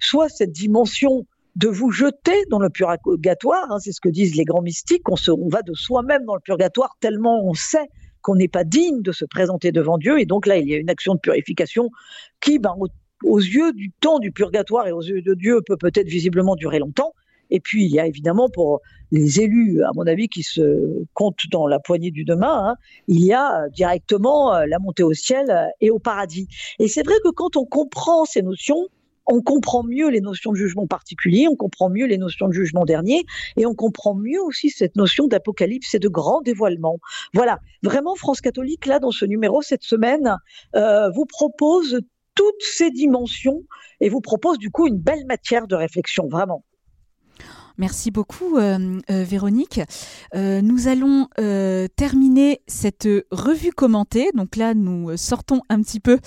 soit 0.00 0.28
cette 0.28 0.50
dimension 0.50 1.24
de 1.54 1.68
vous 1.68 1.92
jeter 1.92 2.44
dans 2.50 2.58
le 2.58 2.70
purgatoire. 2.70 3.70
Hein, 3.70 3.78
c'est 3.78 3.92
ce 3.92 4.00
que 4.00 4.08
disent 4.08 4.34
les 4.34 4.44
grands 4.44 4.62
mystiques. 4.62 5.08
On, 5.08 5.14
se, 5.14 5.30
va 5.48 5.62
de 5.62 5.74
soi-même 5.74 6.24
dans 6.24 6.34
le 6.34 6.40
purgatoire 6.40 6.96
tellement 6.98 7.44
on 7.44 7.54
sait 7.54 7.86
qu'on 8.20 8.34
n'est 8.34 8.48
pas 8.48 8.64
digne 8.64 9.00
de 9.00 9.12
se 9.12 9.24
présenter 9.24 9.70
devant 9.70 9.96
Dieu. 9.96 10.18
Et 10.18 10.26
donc 10.26 10.44
là, 10.44 10.56
il 10.56 10.68
y 10.68 10.74
a 10.74 10.78
une 10.78 10.90
action 10.90 11.14
de 11.14 11.20
purification 11.20 11.88
qui, 12.40 12.58
ben, 12.58 12.74
aux, 13.22 13.38
yeux 13.38 13.72
du 13.72 13.92
temps 14.00 14.18
du 14.18 14.32
purgatoire 14.32 14.88
et 14.88 14.92
aux 14.92 15.02
yeux 15.02 15.22
de 15.22 15.34
Dieu, 15.34 15.60
peut 15.64 15.76
peut-être 15.76 16.08
visiblement 16.08 16.56
durer 16.56 16.80
longtemps. 16.80 17.12
Et 17.50 17.60
puis, 17.60 17.84
il 17.84 17.92
y 17.92 18.00
a 18.00 18.06
évidemment 18.08 18.48
pour 18.52 18.80
les 19.12 19.40
élus, 19.40 19.82
à 19.82 19.90
mon 19.94 20.06
avis, 20.06 20.28
qui 20.28 20.42
se 20.42 21.04
comptent 21.14 21.46
dans 21.50 21.66
la 21.66 21.78
poignée 21.78 22.10
du 22.10 22.24
demain, 22.24 22.70
hein, 22.70 22.76
il 23.08 23.24
y 23.24 23.32
a 23.32 23.68
directement 23.70 24.54
euh, 24.54 24.66
la 24.66 24.78
montée 24.78 25.02
au 25.02 25.14
ciel 25.14 25.50
euh, 25.50 25.66
et 25.80 25.90
au 25.90 25.98
paradis. 25.98 26.48
Et 26.78 26.88
c'est 26.88 27.04
vrai 27.04 27.14
que 27.24 27.30
quand 27.30 27.56
on 27.56 27.64
comprend 27.64 28.24
ces 28.24 28.42
notions, 28.42 28.88
on 29.26 29.42
comprend 29.42 29.82
mieux 29.82 30.08
les 30.08 30.20
notions 30.20 30.52
de 30.52 30.56
jugement 30.56 30.86
particulier, 30.86 31.48
on 31.48 31.56
comprend 31.56 31.90
mieux 31.90 32.06
les 32.06 32.18
notions 32.18 32.48
de 32.48 32.52
jugement 32.52 32.84
dernier, 32.84 33.24
et 33.56 33.66
on 33.66 33.74
comprend 33.74 34.14
mieux 34.14 34.40
aussi 34.40 34.70
cette 34.70 34.96
notion 34.96 35.26
d'apocalypse 35.26 35.94
et 35.94 35.98
de 35.98 36.08
grand 36.08 36.42
dévoilement. 36.42 36.98
Voilà, 37.34 37.58
vraiment 37.82 38.14
France 38.14 38.40
catholique, 38.40 38.86
là, 38.86 38.98
dans 38.98 39.10
ce 39.10 39.24
numéro, 39.24 39.62
cette 39.62 39.82
semaine, 39.82 40.36
euh, 40.76 41.10
vous 41.10 41.26
propose 41.26 42.00
toutes 42.34 42.62
ces 42.62 42.90
dimensions 42.90 43.62
et 44.00 44.08
vous 44.08 44.20
propose 44.20 44.58
du 44.58 44.70
coup 44.70 44.86
une 44.86 44.98
belle 44.98 45.26
matière 45.26 45.66
de 45.66 45.74
réflexion, 45.74 46.28
vraiment. 46.28 46.64
Merci 47.78 48.10
beaucoup, 48.10 48.56
euh, 48.56 49.00
euh, 49.10 49.22
Véronique. 49.22 49.80
Euh, 50.34 50.62
nous 50.62 50.88
allons 50.88 51.28
terminer 51.96 52.62
cette 52.66 53.08
revue 53.30 53.72
commentée. 53.72 54.30
Donc 54.34 54.56
là, 54.56 54.74
nous 54.74 55.16
sortons 55.16 55.60
un 55.68 55.82
petit 55.82 56.00
peu 56.00 56.18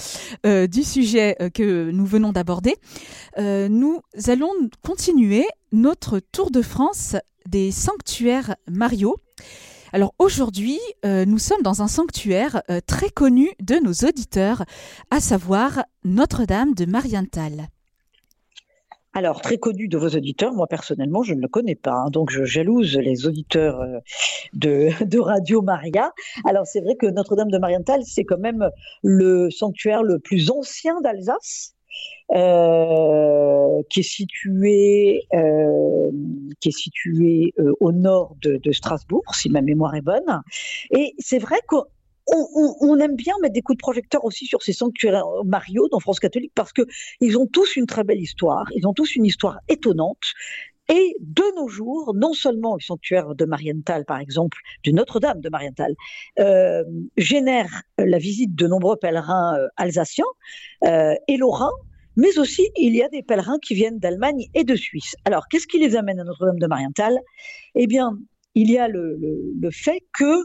du 0.67 0.83
sujet 0.83 1.35
que 1.53 1.91
nous 1.91 2.05
venons 2.05 2.31
d'aborder. 2.31 2.75
nous 3.37 4.01
allons 4.27 4.51
continuer 4.83 5.45
notre 5.71 6.19
tour 6.19 6.51
de 6.51 6.61
France 6.61 7.15
des 7.47 7.71
sanctuaires 7.71 8.55
Mario. 8.69 9.17
Alors 9.93 10.13
aujourd'hui, 10.19 10.79
nous 11.03 11.39
sommes 11.39 11.61
dans 11.63 11.81
un 11.81 11.87
sanctuaire 11.87 12.61
très 12.85 13.09
connu 13.09 13.49
de 13.61 13.75
nos 13.75 14.07
auditeurs, 14.07 14.63
à 15.11 15.19
savoir 15.19 15.83
Notre-Dame 16.03 16.73
de 16.73 16.85
Marienthal. 16.85 17.69
Alors, 19.13 19.41
très 19.41 19.57
connu 19.57 19.87
de 19.87 19.97
vos 19.97 20.09
auditeurs, 20.09 20.53
moi 20.53 20.67
personnellement, 20.67 21.23
je 21.23 21.33
ne 21.33 21.41
le 21.41 21.47
connais 21.47 21.75
pas, 21.75 21.93
hein, 21.93 22.09
donc 22.11 22.29
je 22.29 22.43
jalouse 22.45 22.95
les 22.95 23.25
auditeurs 23.25 23.81
euh, 23.81 23.99
de, 24.53 25.19
Radio 25.19 25.61
Maria. 25.61 26.13
Alors, 26.45 26.67
c'est 26.67 26.81
vrai 26.81 26.95
que 26.95 27.07
Notre-Dame 27.07 27.49
de 27.49 27.57
Marienthal, 27.57 28.01
c'est 28.05 28.23
quand 28.23 28.37
même 28.37 28.69
le 29.01 29.49
sanctuaire 29.49 30.03
le 30.03 30.19
plus 30.19 30.51
ancien 30.51 31.01
d'Alsace. 31.01 31.75
Euh, 32.31 33.81
qui 33.89 34.01
est 34.01 34.03
situé, 34.03 35.25
euh, 35.33 36.11
au 37.79 37.91
nord 37.91 38.35
de, 38.41 38.57
de, 38.57 38.71
Strasbourg, 38.71 39.23
si 39.33 39.49
ma 39.49 39.61
mémoire 39.61 39.95
est 39.95 40.01
bonne. 40.01 40.41
Et 40.91 41.15
c'est 41.17 41.39
vrai 41.39 41.57
qu'on 41.67 41.85
on, 42.31 42.99
aime 42.99 43.15
bien 43.15 43.33
mettre 43.41 43.53
des 43.53 43.61
coups 43.61 43.77
de 43.77 43.81
projecteur 43.81 44.23
aussi 44.25 44.45
sur 44.45 44.61
ces 44.61 44.73
sanctuaires 44.73 45.25
Mario 45.45 45.87
dans 45.89 45.99
France 45.99 46.19
catholique 46.19 46.51
parce 46.55 46.73
que 46.73 46.83
ils 47.21 47.37
ont 47.37 47.47
tous 47.47 47.75
une 47.75 47.85
très 47.85 48.03
belle 48.03 48.19
histoire, 48.19 48.65
ils 48.75 48.87
ont 48.87 48.93
tous 48.93 49.15
une 49.15 49.25
histoire 49.25 49.59
étonnante. 49.67 50.23
Et 50.91 51.15
de 51.19 51.43
nos 51.55 51.67
jours, 51.67 52.15
non 52.15 52.33
seulement 52.33 52.73
le 52.73 52.81
sanctuaire 52.81 53.35
de 53.35 53.45
Marienthal, 53.45 54.05
par 54.05 54.19
exemple, 54.19 54.57
de 54.83 54.91
Notre-Dame 54.91 55.39
de 55.39 55.49
Marienthal, 55.49 55.93
euh, 56.39 56.83
génère 57.15 57.83
la 57.99 58.17
visite 58.17 58.55
de 58.55 58.65
nombreux 58.65 58.95
pèlerins 58.95 59.55
euh, 59.55 59.67
alsaciens 59.77 60.25
euh, 60.85 61.13
et 61.27 61.37
lorrains, 61.37 61.69
mais 62.15 62.39
aussi 62.39 62.67
il 62.75 62.95
y 62.95 63.03
a 63.03 63.09
des 63.09 63.21
pèlerins 63.21 63.59
qui 63.61 63.75
viennent 63.75 63.99
d'Allemagne 63.99 64.47
et 64.55 64.63
de 64.63 64.75
Suisse. 64.75 65.13
Alors, 65.25 65.47
qu'est-ce 65.47 65.67
qui 65.67 65.77
les 65.77 65.95
amène 65.95 66.19
à 66.19 66.23
Notre-Dame 66.23 66.57
de 66.57 66.65
Marienthal? 66.65 67.19
Eh 67.75 67.85
bien, 67.85 68.17
il 68.55 68.71
y 68.71 68.79
a 68.79 68.87
le 68.87 69.69
fait 69.71 70.01
que 70.11 70.43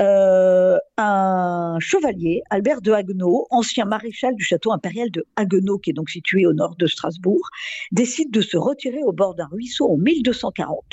euh, 0.00 0.78
un 0.96 1.78
chevalier, 1.80 2.42
Albert 2.50 2.80
de 2.80 2.92
Haguenau, 2.92 3.46
ancien 3.50 3.84
maréchal 3.84 4.34
du 4.34 4.44
château 4.44 4.72
impérial 4.72 5.10
de 5.10 5.26
Haguenau, 5.36 5.78
qui 5.78 5.90
est 5.90 5.94
donc 5.94 6.10
situé 6.10 6.46
au 6.46 6.52
nord 6.52 6.76
de 6.76 6.86
Strasbourg, 6.86 7.48
décide 7.92 8.30
de 8.30 8.40
se 8.40 8.56
retirer 8.56 9.02
au 9.02 9.12
bord 9.12 9.34
d'un 9.34 9.46
ruisseau 9.46 9.90
en 9.90 9.96
1240 9.96 10.84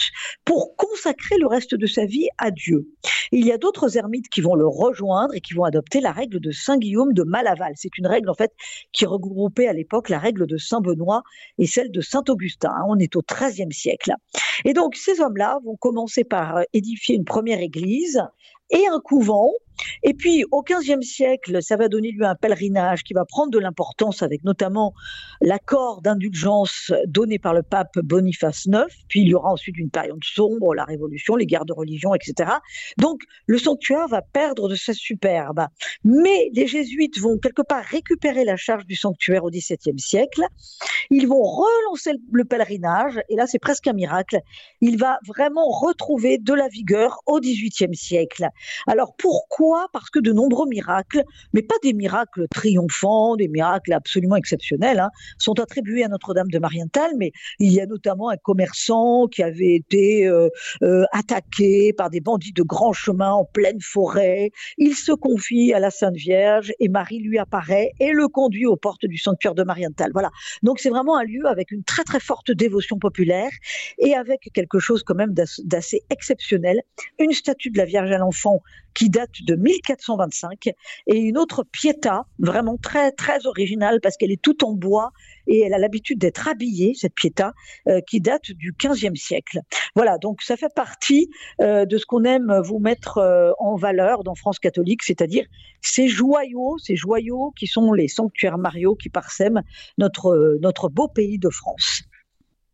pour 0.43 0.75
consacrer 0.75 1.37
le 1.37 1.47
reste 1.47 1.75
de 1.75 1.85
sa 1.85 2.05
vie 2.05 2.27
à 2.37 2.51
Dieu. 2.51 2.89
Il 3.31 3.45
y 3.45 3.51
a 3.51 3.57
d'autres 3.57 3.97
ermites 3.97 4.29
qui 4.29 4.41
vont 4.41 4.55
le 4.55 4.67
rejoindre 4.67 5.33
et 5.35 5.41
qui 5.41 5.53
vont 5.53 5.63
adopter 5.63 6.01
la 6.01 6.11
règle 6.11 6.39
de 6.39 6.51
Saint 6.51 6.77
Guillaume 6.77 7.13
de 7.13 7.23
Malaval. 7.23 7.73
C'est 7.75 7.97
une 7.97 8.07
règle 8.07 8.29
en 8.29 8.35
fait 8.35 8.53
qui 8.91 9.05
regroupait 9.05 9.67
à 9.67 9.73
l'époque 9.73 10.09
la 10.09 10.19
règle 10.19 10.47
de 10.47 10.57
Saint 10.57 10.81
Benoît 10.81 11.23
et 11.57 11.67
celle 11.67 11.91
de 11.91 12.01
Saint 12.01 12.23
Augustin. 12.29 12.73
On 12.87 12.97
est 12.97 13.15
au 13.15 13.21
XIIIe 13.21 13.71
siècle. 13.71 14.13
Et 14.63 14.73
donc 14.73 14.95
ces 14.95 15.21
hommes-là 15.21 15.59
vont 15.63 15.75
commencer 15.75 16.23
par 16.23 16.61
édifier 16.73 17.15
une 17.15 17.25
première 17.25 17.59
église 17.59 18.21
et 18.69 18.87
un 18.87 18.99
couvent 18.99 19.51
et 20.03 20.13
puis, 20.13 20.45
au 20.51 20.63
XVe 20.63 21.01
siècle, 21.01 21.61
ça 21.61 21.77
va 21.77 21.87
donner 21.87 22.11
lieu 22.11 22.25
à 22.25 22.31
un 22.31 22.35
pèlerinage 22.35 23.03
qui 23.03 23.13
va 23.13 23.25
prendre 23.25 23.51
de 23.51 23.59
l'importance 23.59 24.21
avec 24.21 24.43
notamment 24.43 24.93
l'accord 25.41 26.01
d'indulgence 26.01 26.91
donné 27.07 27.39
par 27.39 27.53
le 27.53 27.63
pape 27.63 27.97
Boniface 27.99 28.65
IX. 28.65 28.85
Puis, 29.07 29.21
il 29.21 29.27
y 29.27 29.35
aura 29.35 29.51
ensuite 29.51 29.77
une 29.77 29.89
période 29.89 30.23
sombre, 30.23 30.73
la 30.75 30.85
Révolution, 30.85 31.35
les 31.35 31.45
guerres 31.45 31.65
de 31.65 31.73
religion, 31.73 32.13
etc. 32.13 32.51
Donc, 32.97 33.21
le 33.47 33.57
sanctuaire 33.57 34.07
va 34.07 34.21
perdre 34.21 34.69
de 34.69 34.75
sa 34.75 34.93
superbe. 34.93 35.65
Mais 36.03 36.49
les 36.53 36.67
jésuites 36.67 37.19
vont 37.19 37.37
quelque 37.37 37.61
part 37.61 37.83
récupérer 37.83 38.45
la 38.45 38.57
charge 38.57 38.85
du 38.85 38.95
sanctuaire 38.95 39.43
au 39.43 39.49
XVIIe 39.49 39.99
siècle. 39.99 40.43
Ils 41.09 41.27
vont 41.27 41.41
relancer 41.41 42.11
le 42.31 42.45
pèlerinage, 42.45 43.19
et 43.29 43.35
là, 43.35 43.47
c'est 43.47 43.59
presque 43.59 43.87
un 43.87 43.93
miracle. 43.93 44.39
Il 44.81 44.97
va 44.97 45.19
vraiment 45.27 45.67
retrouver 45.69 46.37
de 46.37 46.53
la 46.53 46.67
vigueur 46.67 47.19
au 47.25 47.39
XVIIIe 47.39 47.95
siècle. 47.95 48.47
Alors, 48.87 49.15
pourquoi 49.17 49.64
parce 49.91 50.09
que 50.09 50.19
de 50.19 50.31
nombreux 50.31 50.67
miracles, 50.67 51.23
mais 51.53 51.61
pas 51.61 51.75
des 51.83 51.93
miracles 51.93 52.47
triomphants, 52.49 53.35
des 53.35 53.47
miracles 53.47 53.93
absolument 53.93 54.35
exceptionnels, 54.35 54.99
hein, 54.99 55.09
sont 55.37 55.59
attribués 55.59 56.03
à 56.03 56.07
Notre-Dame 56.07 56.49
de 56.49 56.59
Marienthal, 56.59 57.11
mais 57.17 57.31
il 57.59 57.71
y 57.71 57.79
a 57.79 57.85
notamment 57.85 58.29
un 58.29 58.37
commerçant 58.37 59.27
qui 59.27 59.43
avait 59.43 59.75
été 59.75 60.27
euh, 60.27 60.49
euh, 60.83 61.03
attaqué 61.11 61.93
par 61.93 62.09
des 62.09 62.21
bandits 62.21 62.53
de 62.53 62.63
grand 62.63 62.93
chemin 62.93 63.31
en 63.31 63.45
pleine 63.45 63.81
forêt. 63.81 64.51
Il 64.77 64.95
se 64.95 65.11
confie 65.11 65.73
à 65.73 65.79
la 65.79 65.91
Sainte 65.91 66.15
Vierge 66.15 66.71
et 66.79 66.89
Marie 66.89 67.19
lui 67.19 67.37
apparaît 67.37 67.91
et 67.99 68.11
le 68.11 68.27
conduit 68.27 68.65
aux 68.65 68.77
portes 68.77 69.05
du 69.05 69.17
sanctuaire 69.17 69.55
de 69.55 69.63
Marienthal. 69.63 70.11
Voilà. 70.13 70.29
Donc 70.63 70.79
c'est 70.79 70.89
vraiment 70.89 71.17
un 71.17 71.23
lieu 71.23 71.45
avec 71.47 71.71
une 71.71 71.83
très 71.83 72.03
très 72.03 72.19
forte 72.19 72.51
dévotion 72.51 72.97
populaire 72.97 73.51
et 73.99 74.13
avec 74.13 74.49
quelque 74.53 74.79
chose 74.79 75.03
quand 75.03 75.15
même 75.15 75.33
d'assez 75.33 76.03
exceptionnel, 76.09 76.81
une 77.19 77.31
statue 77.31 77.69
de 77.69 77.77
la 77.77 77.85
Vierge 77.85 78.11
à 78.11 78.17
l'enfant 78.17 78.61
qui 78.95 79.09
date 79.09 79.43
de 79.43 79.55
1425 79.55 80.69
et 81.07 81.17
une 81.17 81.37
autre 81.37 81.63
Pietà, 81.63 82.25
vraiment 82.39 82.77
très 82.77 83.11
très 83.11 83.45
originale 83.45 83.99
parce 84.01 84.17
qu'elle 84.17 84.31
est 84.31 84.41
toute 84.41 84.63
en 84.63 84.73
bois 84.73 85.11
et 85.47 85.59
elle 85.59 85.73
a 85.73 85.77
l'habitude 85.77 86.17
d'être 86.17 86.47
habillée, 86.47 86.93
cette 86.95 87.13
Pietà, 87.13 87.53
euh, 87.87 88.01
qui 88.01 88.21
date 88.21 88.51
du 88.51 88.71
15e 88.73 89.15
siècle. 89.15 89.59
Voilà, 89.95 90.17
donc 90.17 90.41
ça 90.41 90.57
fait 90.57 90.73
partie 90.73 91.29
euh, 91.61 91.85
de 91.85 91.97
ce 91.97 92.05
qu'on 92.05 92.23
aime 92.23 92.61
vous 92.63 92.79
mettre 92.79 93.19
euh, 93.19 93.51
en 93.59 93.75
valeur 93.75 94.23
dans 94.23 94.33
France 94.33 94.57
catholique, 94.59 95.03
c'est-à-dire 95.03 95.45
ces 95.81 96.07
joyaux, 96.07 96.77
ces 96.79 96.95
joyaux 96.95 97.53
qui 97.57 97.67
sont 97.67 97.91
les 97.91 98.07
sanctuaires 98.07 98.57
mariaux 98.57 98.95
qui 98.95 99.09
parsèment 99.09 99.61
notre, 99.97 100.57
notre 100.61 100.89
beau 100.89 101.07
pays 101.07 101.37
de 101.37 101.49
France. 101.49 102.03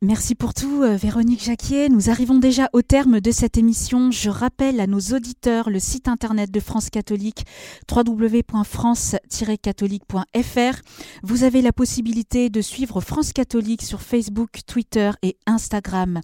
Merci 0.04 0.34
pour 0.34 0.56
tout, 0.56 0.82
euh, 0.82 0.96
Véronique 0.96 1.44
Jacquier. 1.44 1.88
Nous 1.88 2.10
arrivons 2.10 2.40
déjà 2.40 2.72
au 2.74 2.82
terme 2.82 3.22
de 3.22 3.30
cette 3.30 3.60
émission. 3.60 4.10
Je 4.10 4.32
rappelle 4.32 4.80
à 4.80 4.88
nos 4.88 5.00
auditeurs 5.00 5.70
le 5.70 5.78
site 5.78 6.08
internet 6.08 6.50
de 6.50 6.60
France 6.60 6.90
Catholique, 6.90 7.46
www.france-catholique.fr. 7.88 10.82
Vous 11.22 11.44
avez 11.44 11.62
la 11.62 11.72
possibilité 11.72 12.50
de 12.50 12.62
suivre 12.62 13.00
France 13.00 13.32
Catholique 13.32 13.84
sur 13.84 14.02
Facebook, 14.02 14.62
Twitter 14.66 15.12
et 15.22 15.38
Instagram. 15.46 16.22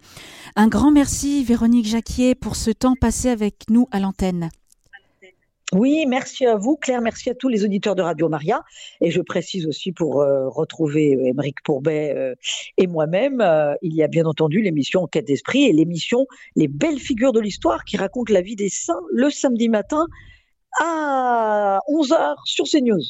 Un 0.55 0.67
grand 0.67 0.89
merci, 0.89 1.43
Véronique 1.43 1.85
Jacquier, 1.85 2.33
pour 2.33 2.55
ce 2.55 2.71
temps 2.71 2.95
passé 2.99 3.29
avec 3.29 3.65
nous 3.69 3.87
à 3.91 3.99
l'antenne. 3.99 4.49
Oui, 5.73 6.05
merci 6.07 6.45
à 6.45 6.55
vous, 6.55 6.77
Claire. 6.77 7.01
Merci 7.01 7.29
à 7.29 7.35
tous 7.35 7.49
les 7.49 7.65
auditeurs 7.65 7.95
de 7.95 8.01
Radio 8.01 8.29
Maria. 8.29 8.63
Et 9.01 9.11
je 9.11 9.21
précise 9.21 9.67
aussi 9.67 9.91
pour 9.91 10.21
euh, 10.21 10.47
retrouver 10.47 11.11
Émeric 11.25 11.61
Pourbet 11.61 12.13
euh, 12.15 12.35
et 12.77 12.87
moi-même, 12.87 13.41
euh, 13.41 13.75
il 13.81 13.93
y 13.93 14.01
a 14.01 14.07
bien 14.07 14.25
entendu 14.25 14.61
l'émission 14.61 15.03
Enquête 15.03 15.27
d'esprit 15.27 15.65
et 15.65 15.73
l'émission 15.73 16.25
Les 16.55 16.69
belles 16.69 16.99
figures 16.99 17.33
de 17.33 17.41
l'histoire 17.41 17.83
qui 17.83 17.97
raconte 17.97 18.29
la 18.29 18.41
vie 18.41 18.55
des 18.55 18.69
saints 18.69 19.01
le 19.11 19.29
samedi 19.29 19.67
matin 19.67 20.05
à 20.79 21.79
11h 21.89 22.35
sur 22.45 22.65
CNews. 22.65 23.03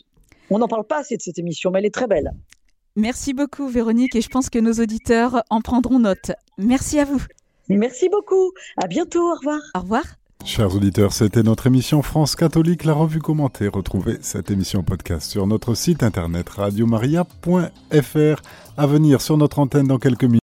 On 0.49 0.57
n'en 0.57 0.67
parle 0.67 0.85
pas 0.85 0.99
assez 0.99 1.15
de 1.15 1.21
cette 1.21 1.37
émission, 1.37 1.69
mais 1.69 1.79
elle 1.79 1.85
est 1.85 1.93
très 1.93 2.07
belle. 2.07 2.31
Merci 2.95 3.35
beaucoup, 3.35 3.67
Véronique, 3.67 4.15
et 4.15 4.21
je 4.21 4.29
pense 4.29 4.49
que 4.49 4.57
nos 4.57 4.73
auditeurs 4.73 5.43
en 5.51 5.61
prendront 5.61 5.99
note. 5.99 6.31
Merci 6.57 6.99
à 6.99 7.05
vous. 7.05 7.21
Merci 7.69 8.09
beaucoup. 8.09 8.51
À 8.77 8.87
bientôt. 8.87 9.29
Au 9.31 9.35
revoir. 9.35 9.59
Au 9.75 9.81
revoir. 9.81 10.03
Chers 10.45 10.75
auditeurs, 10.75 11.11
c'était 11.11 11.43
notre 11.43 11.67
émission 11.67 12.01
France 12.01 12.35
catholique, 12.35 12.85
la 12.85 12.93
revue 12.93 13.19
commentée. 13.19 13.67
Retrouvez 13.67 14.17
cette 14.21 14.49
émission 14.49 14.81
podcast 14.81 15.29
sur 15.29 15.45
notre 15.45 15.73
site 15.75 16.03
internet 16.03 16.47
radiomaria.fr. 16.49 18.41
À 18.77 18.87
venir 18.87 19.21
sur 19.21 19.37
notre 19.37 19.59
antenne 19.59 19.87
dans 19.87 19.99
quelques 19.99 20.23
minutes. 20.23 20.35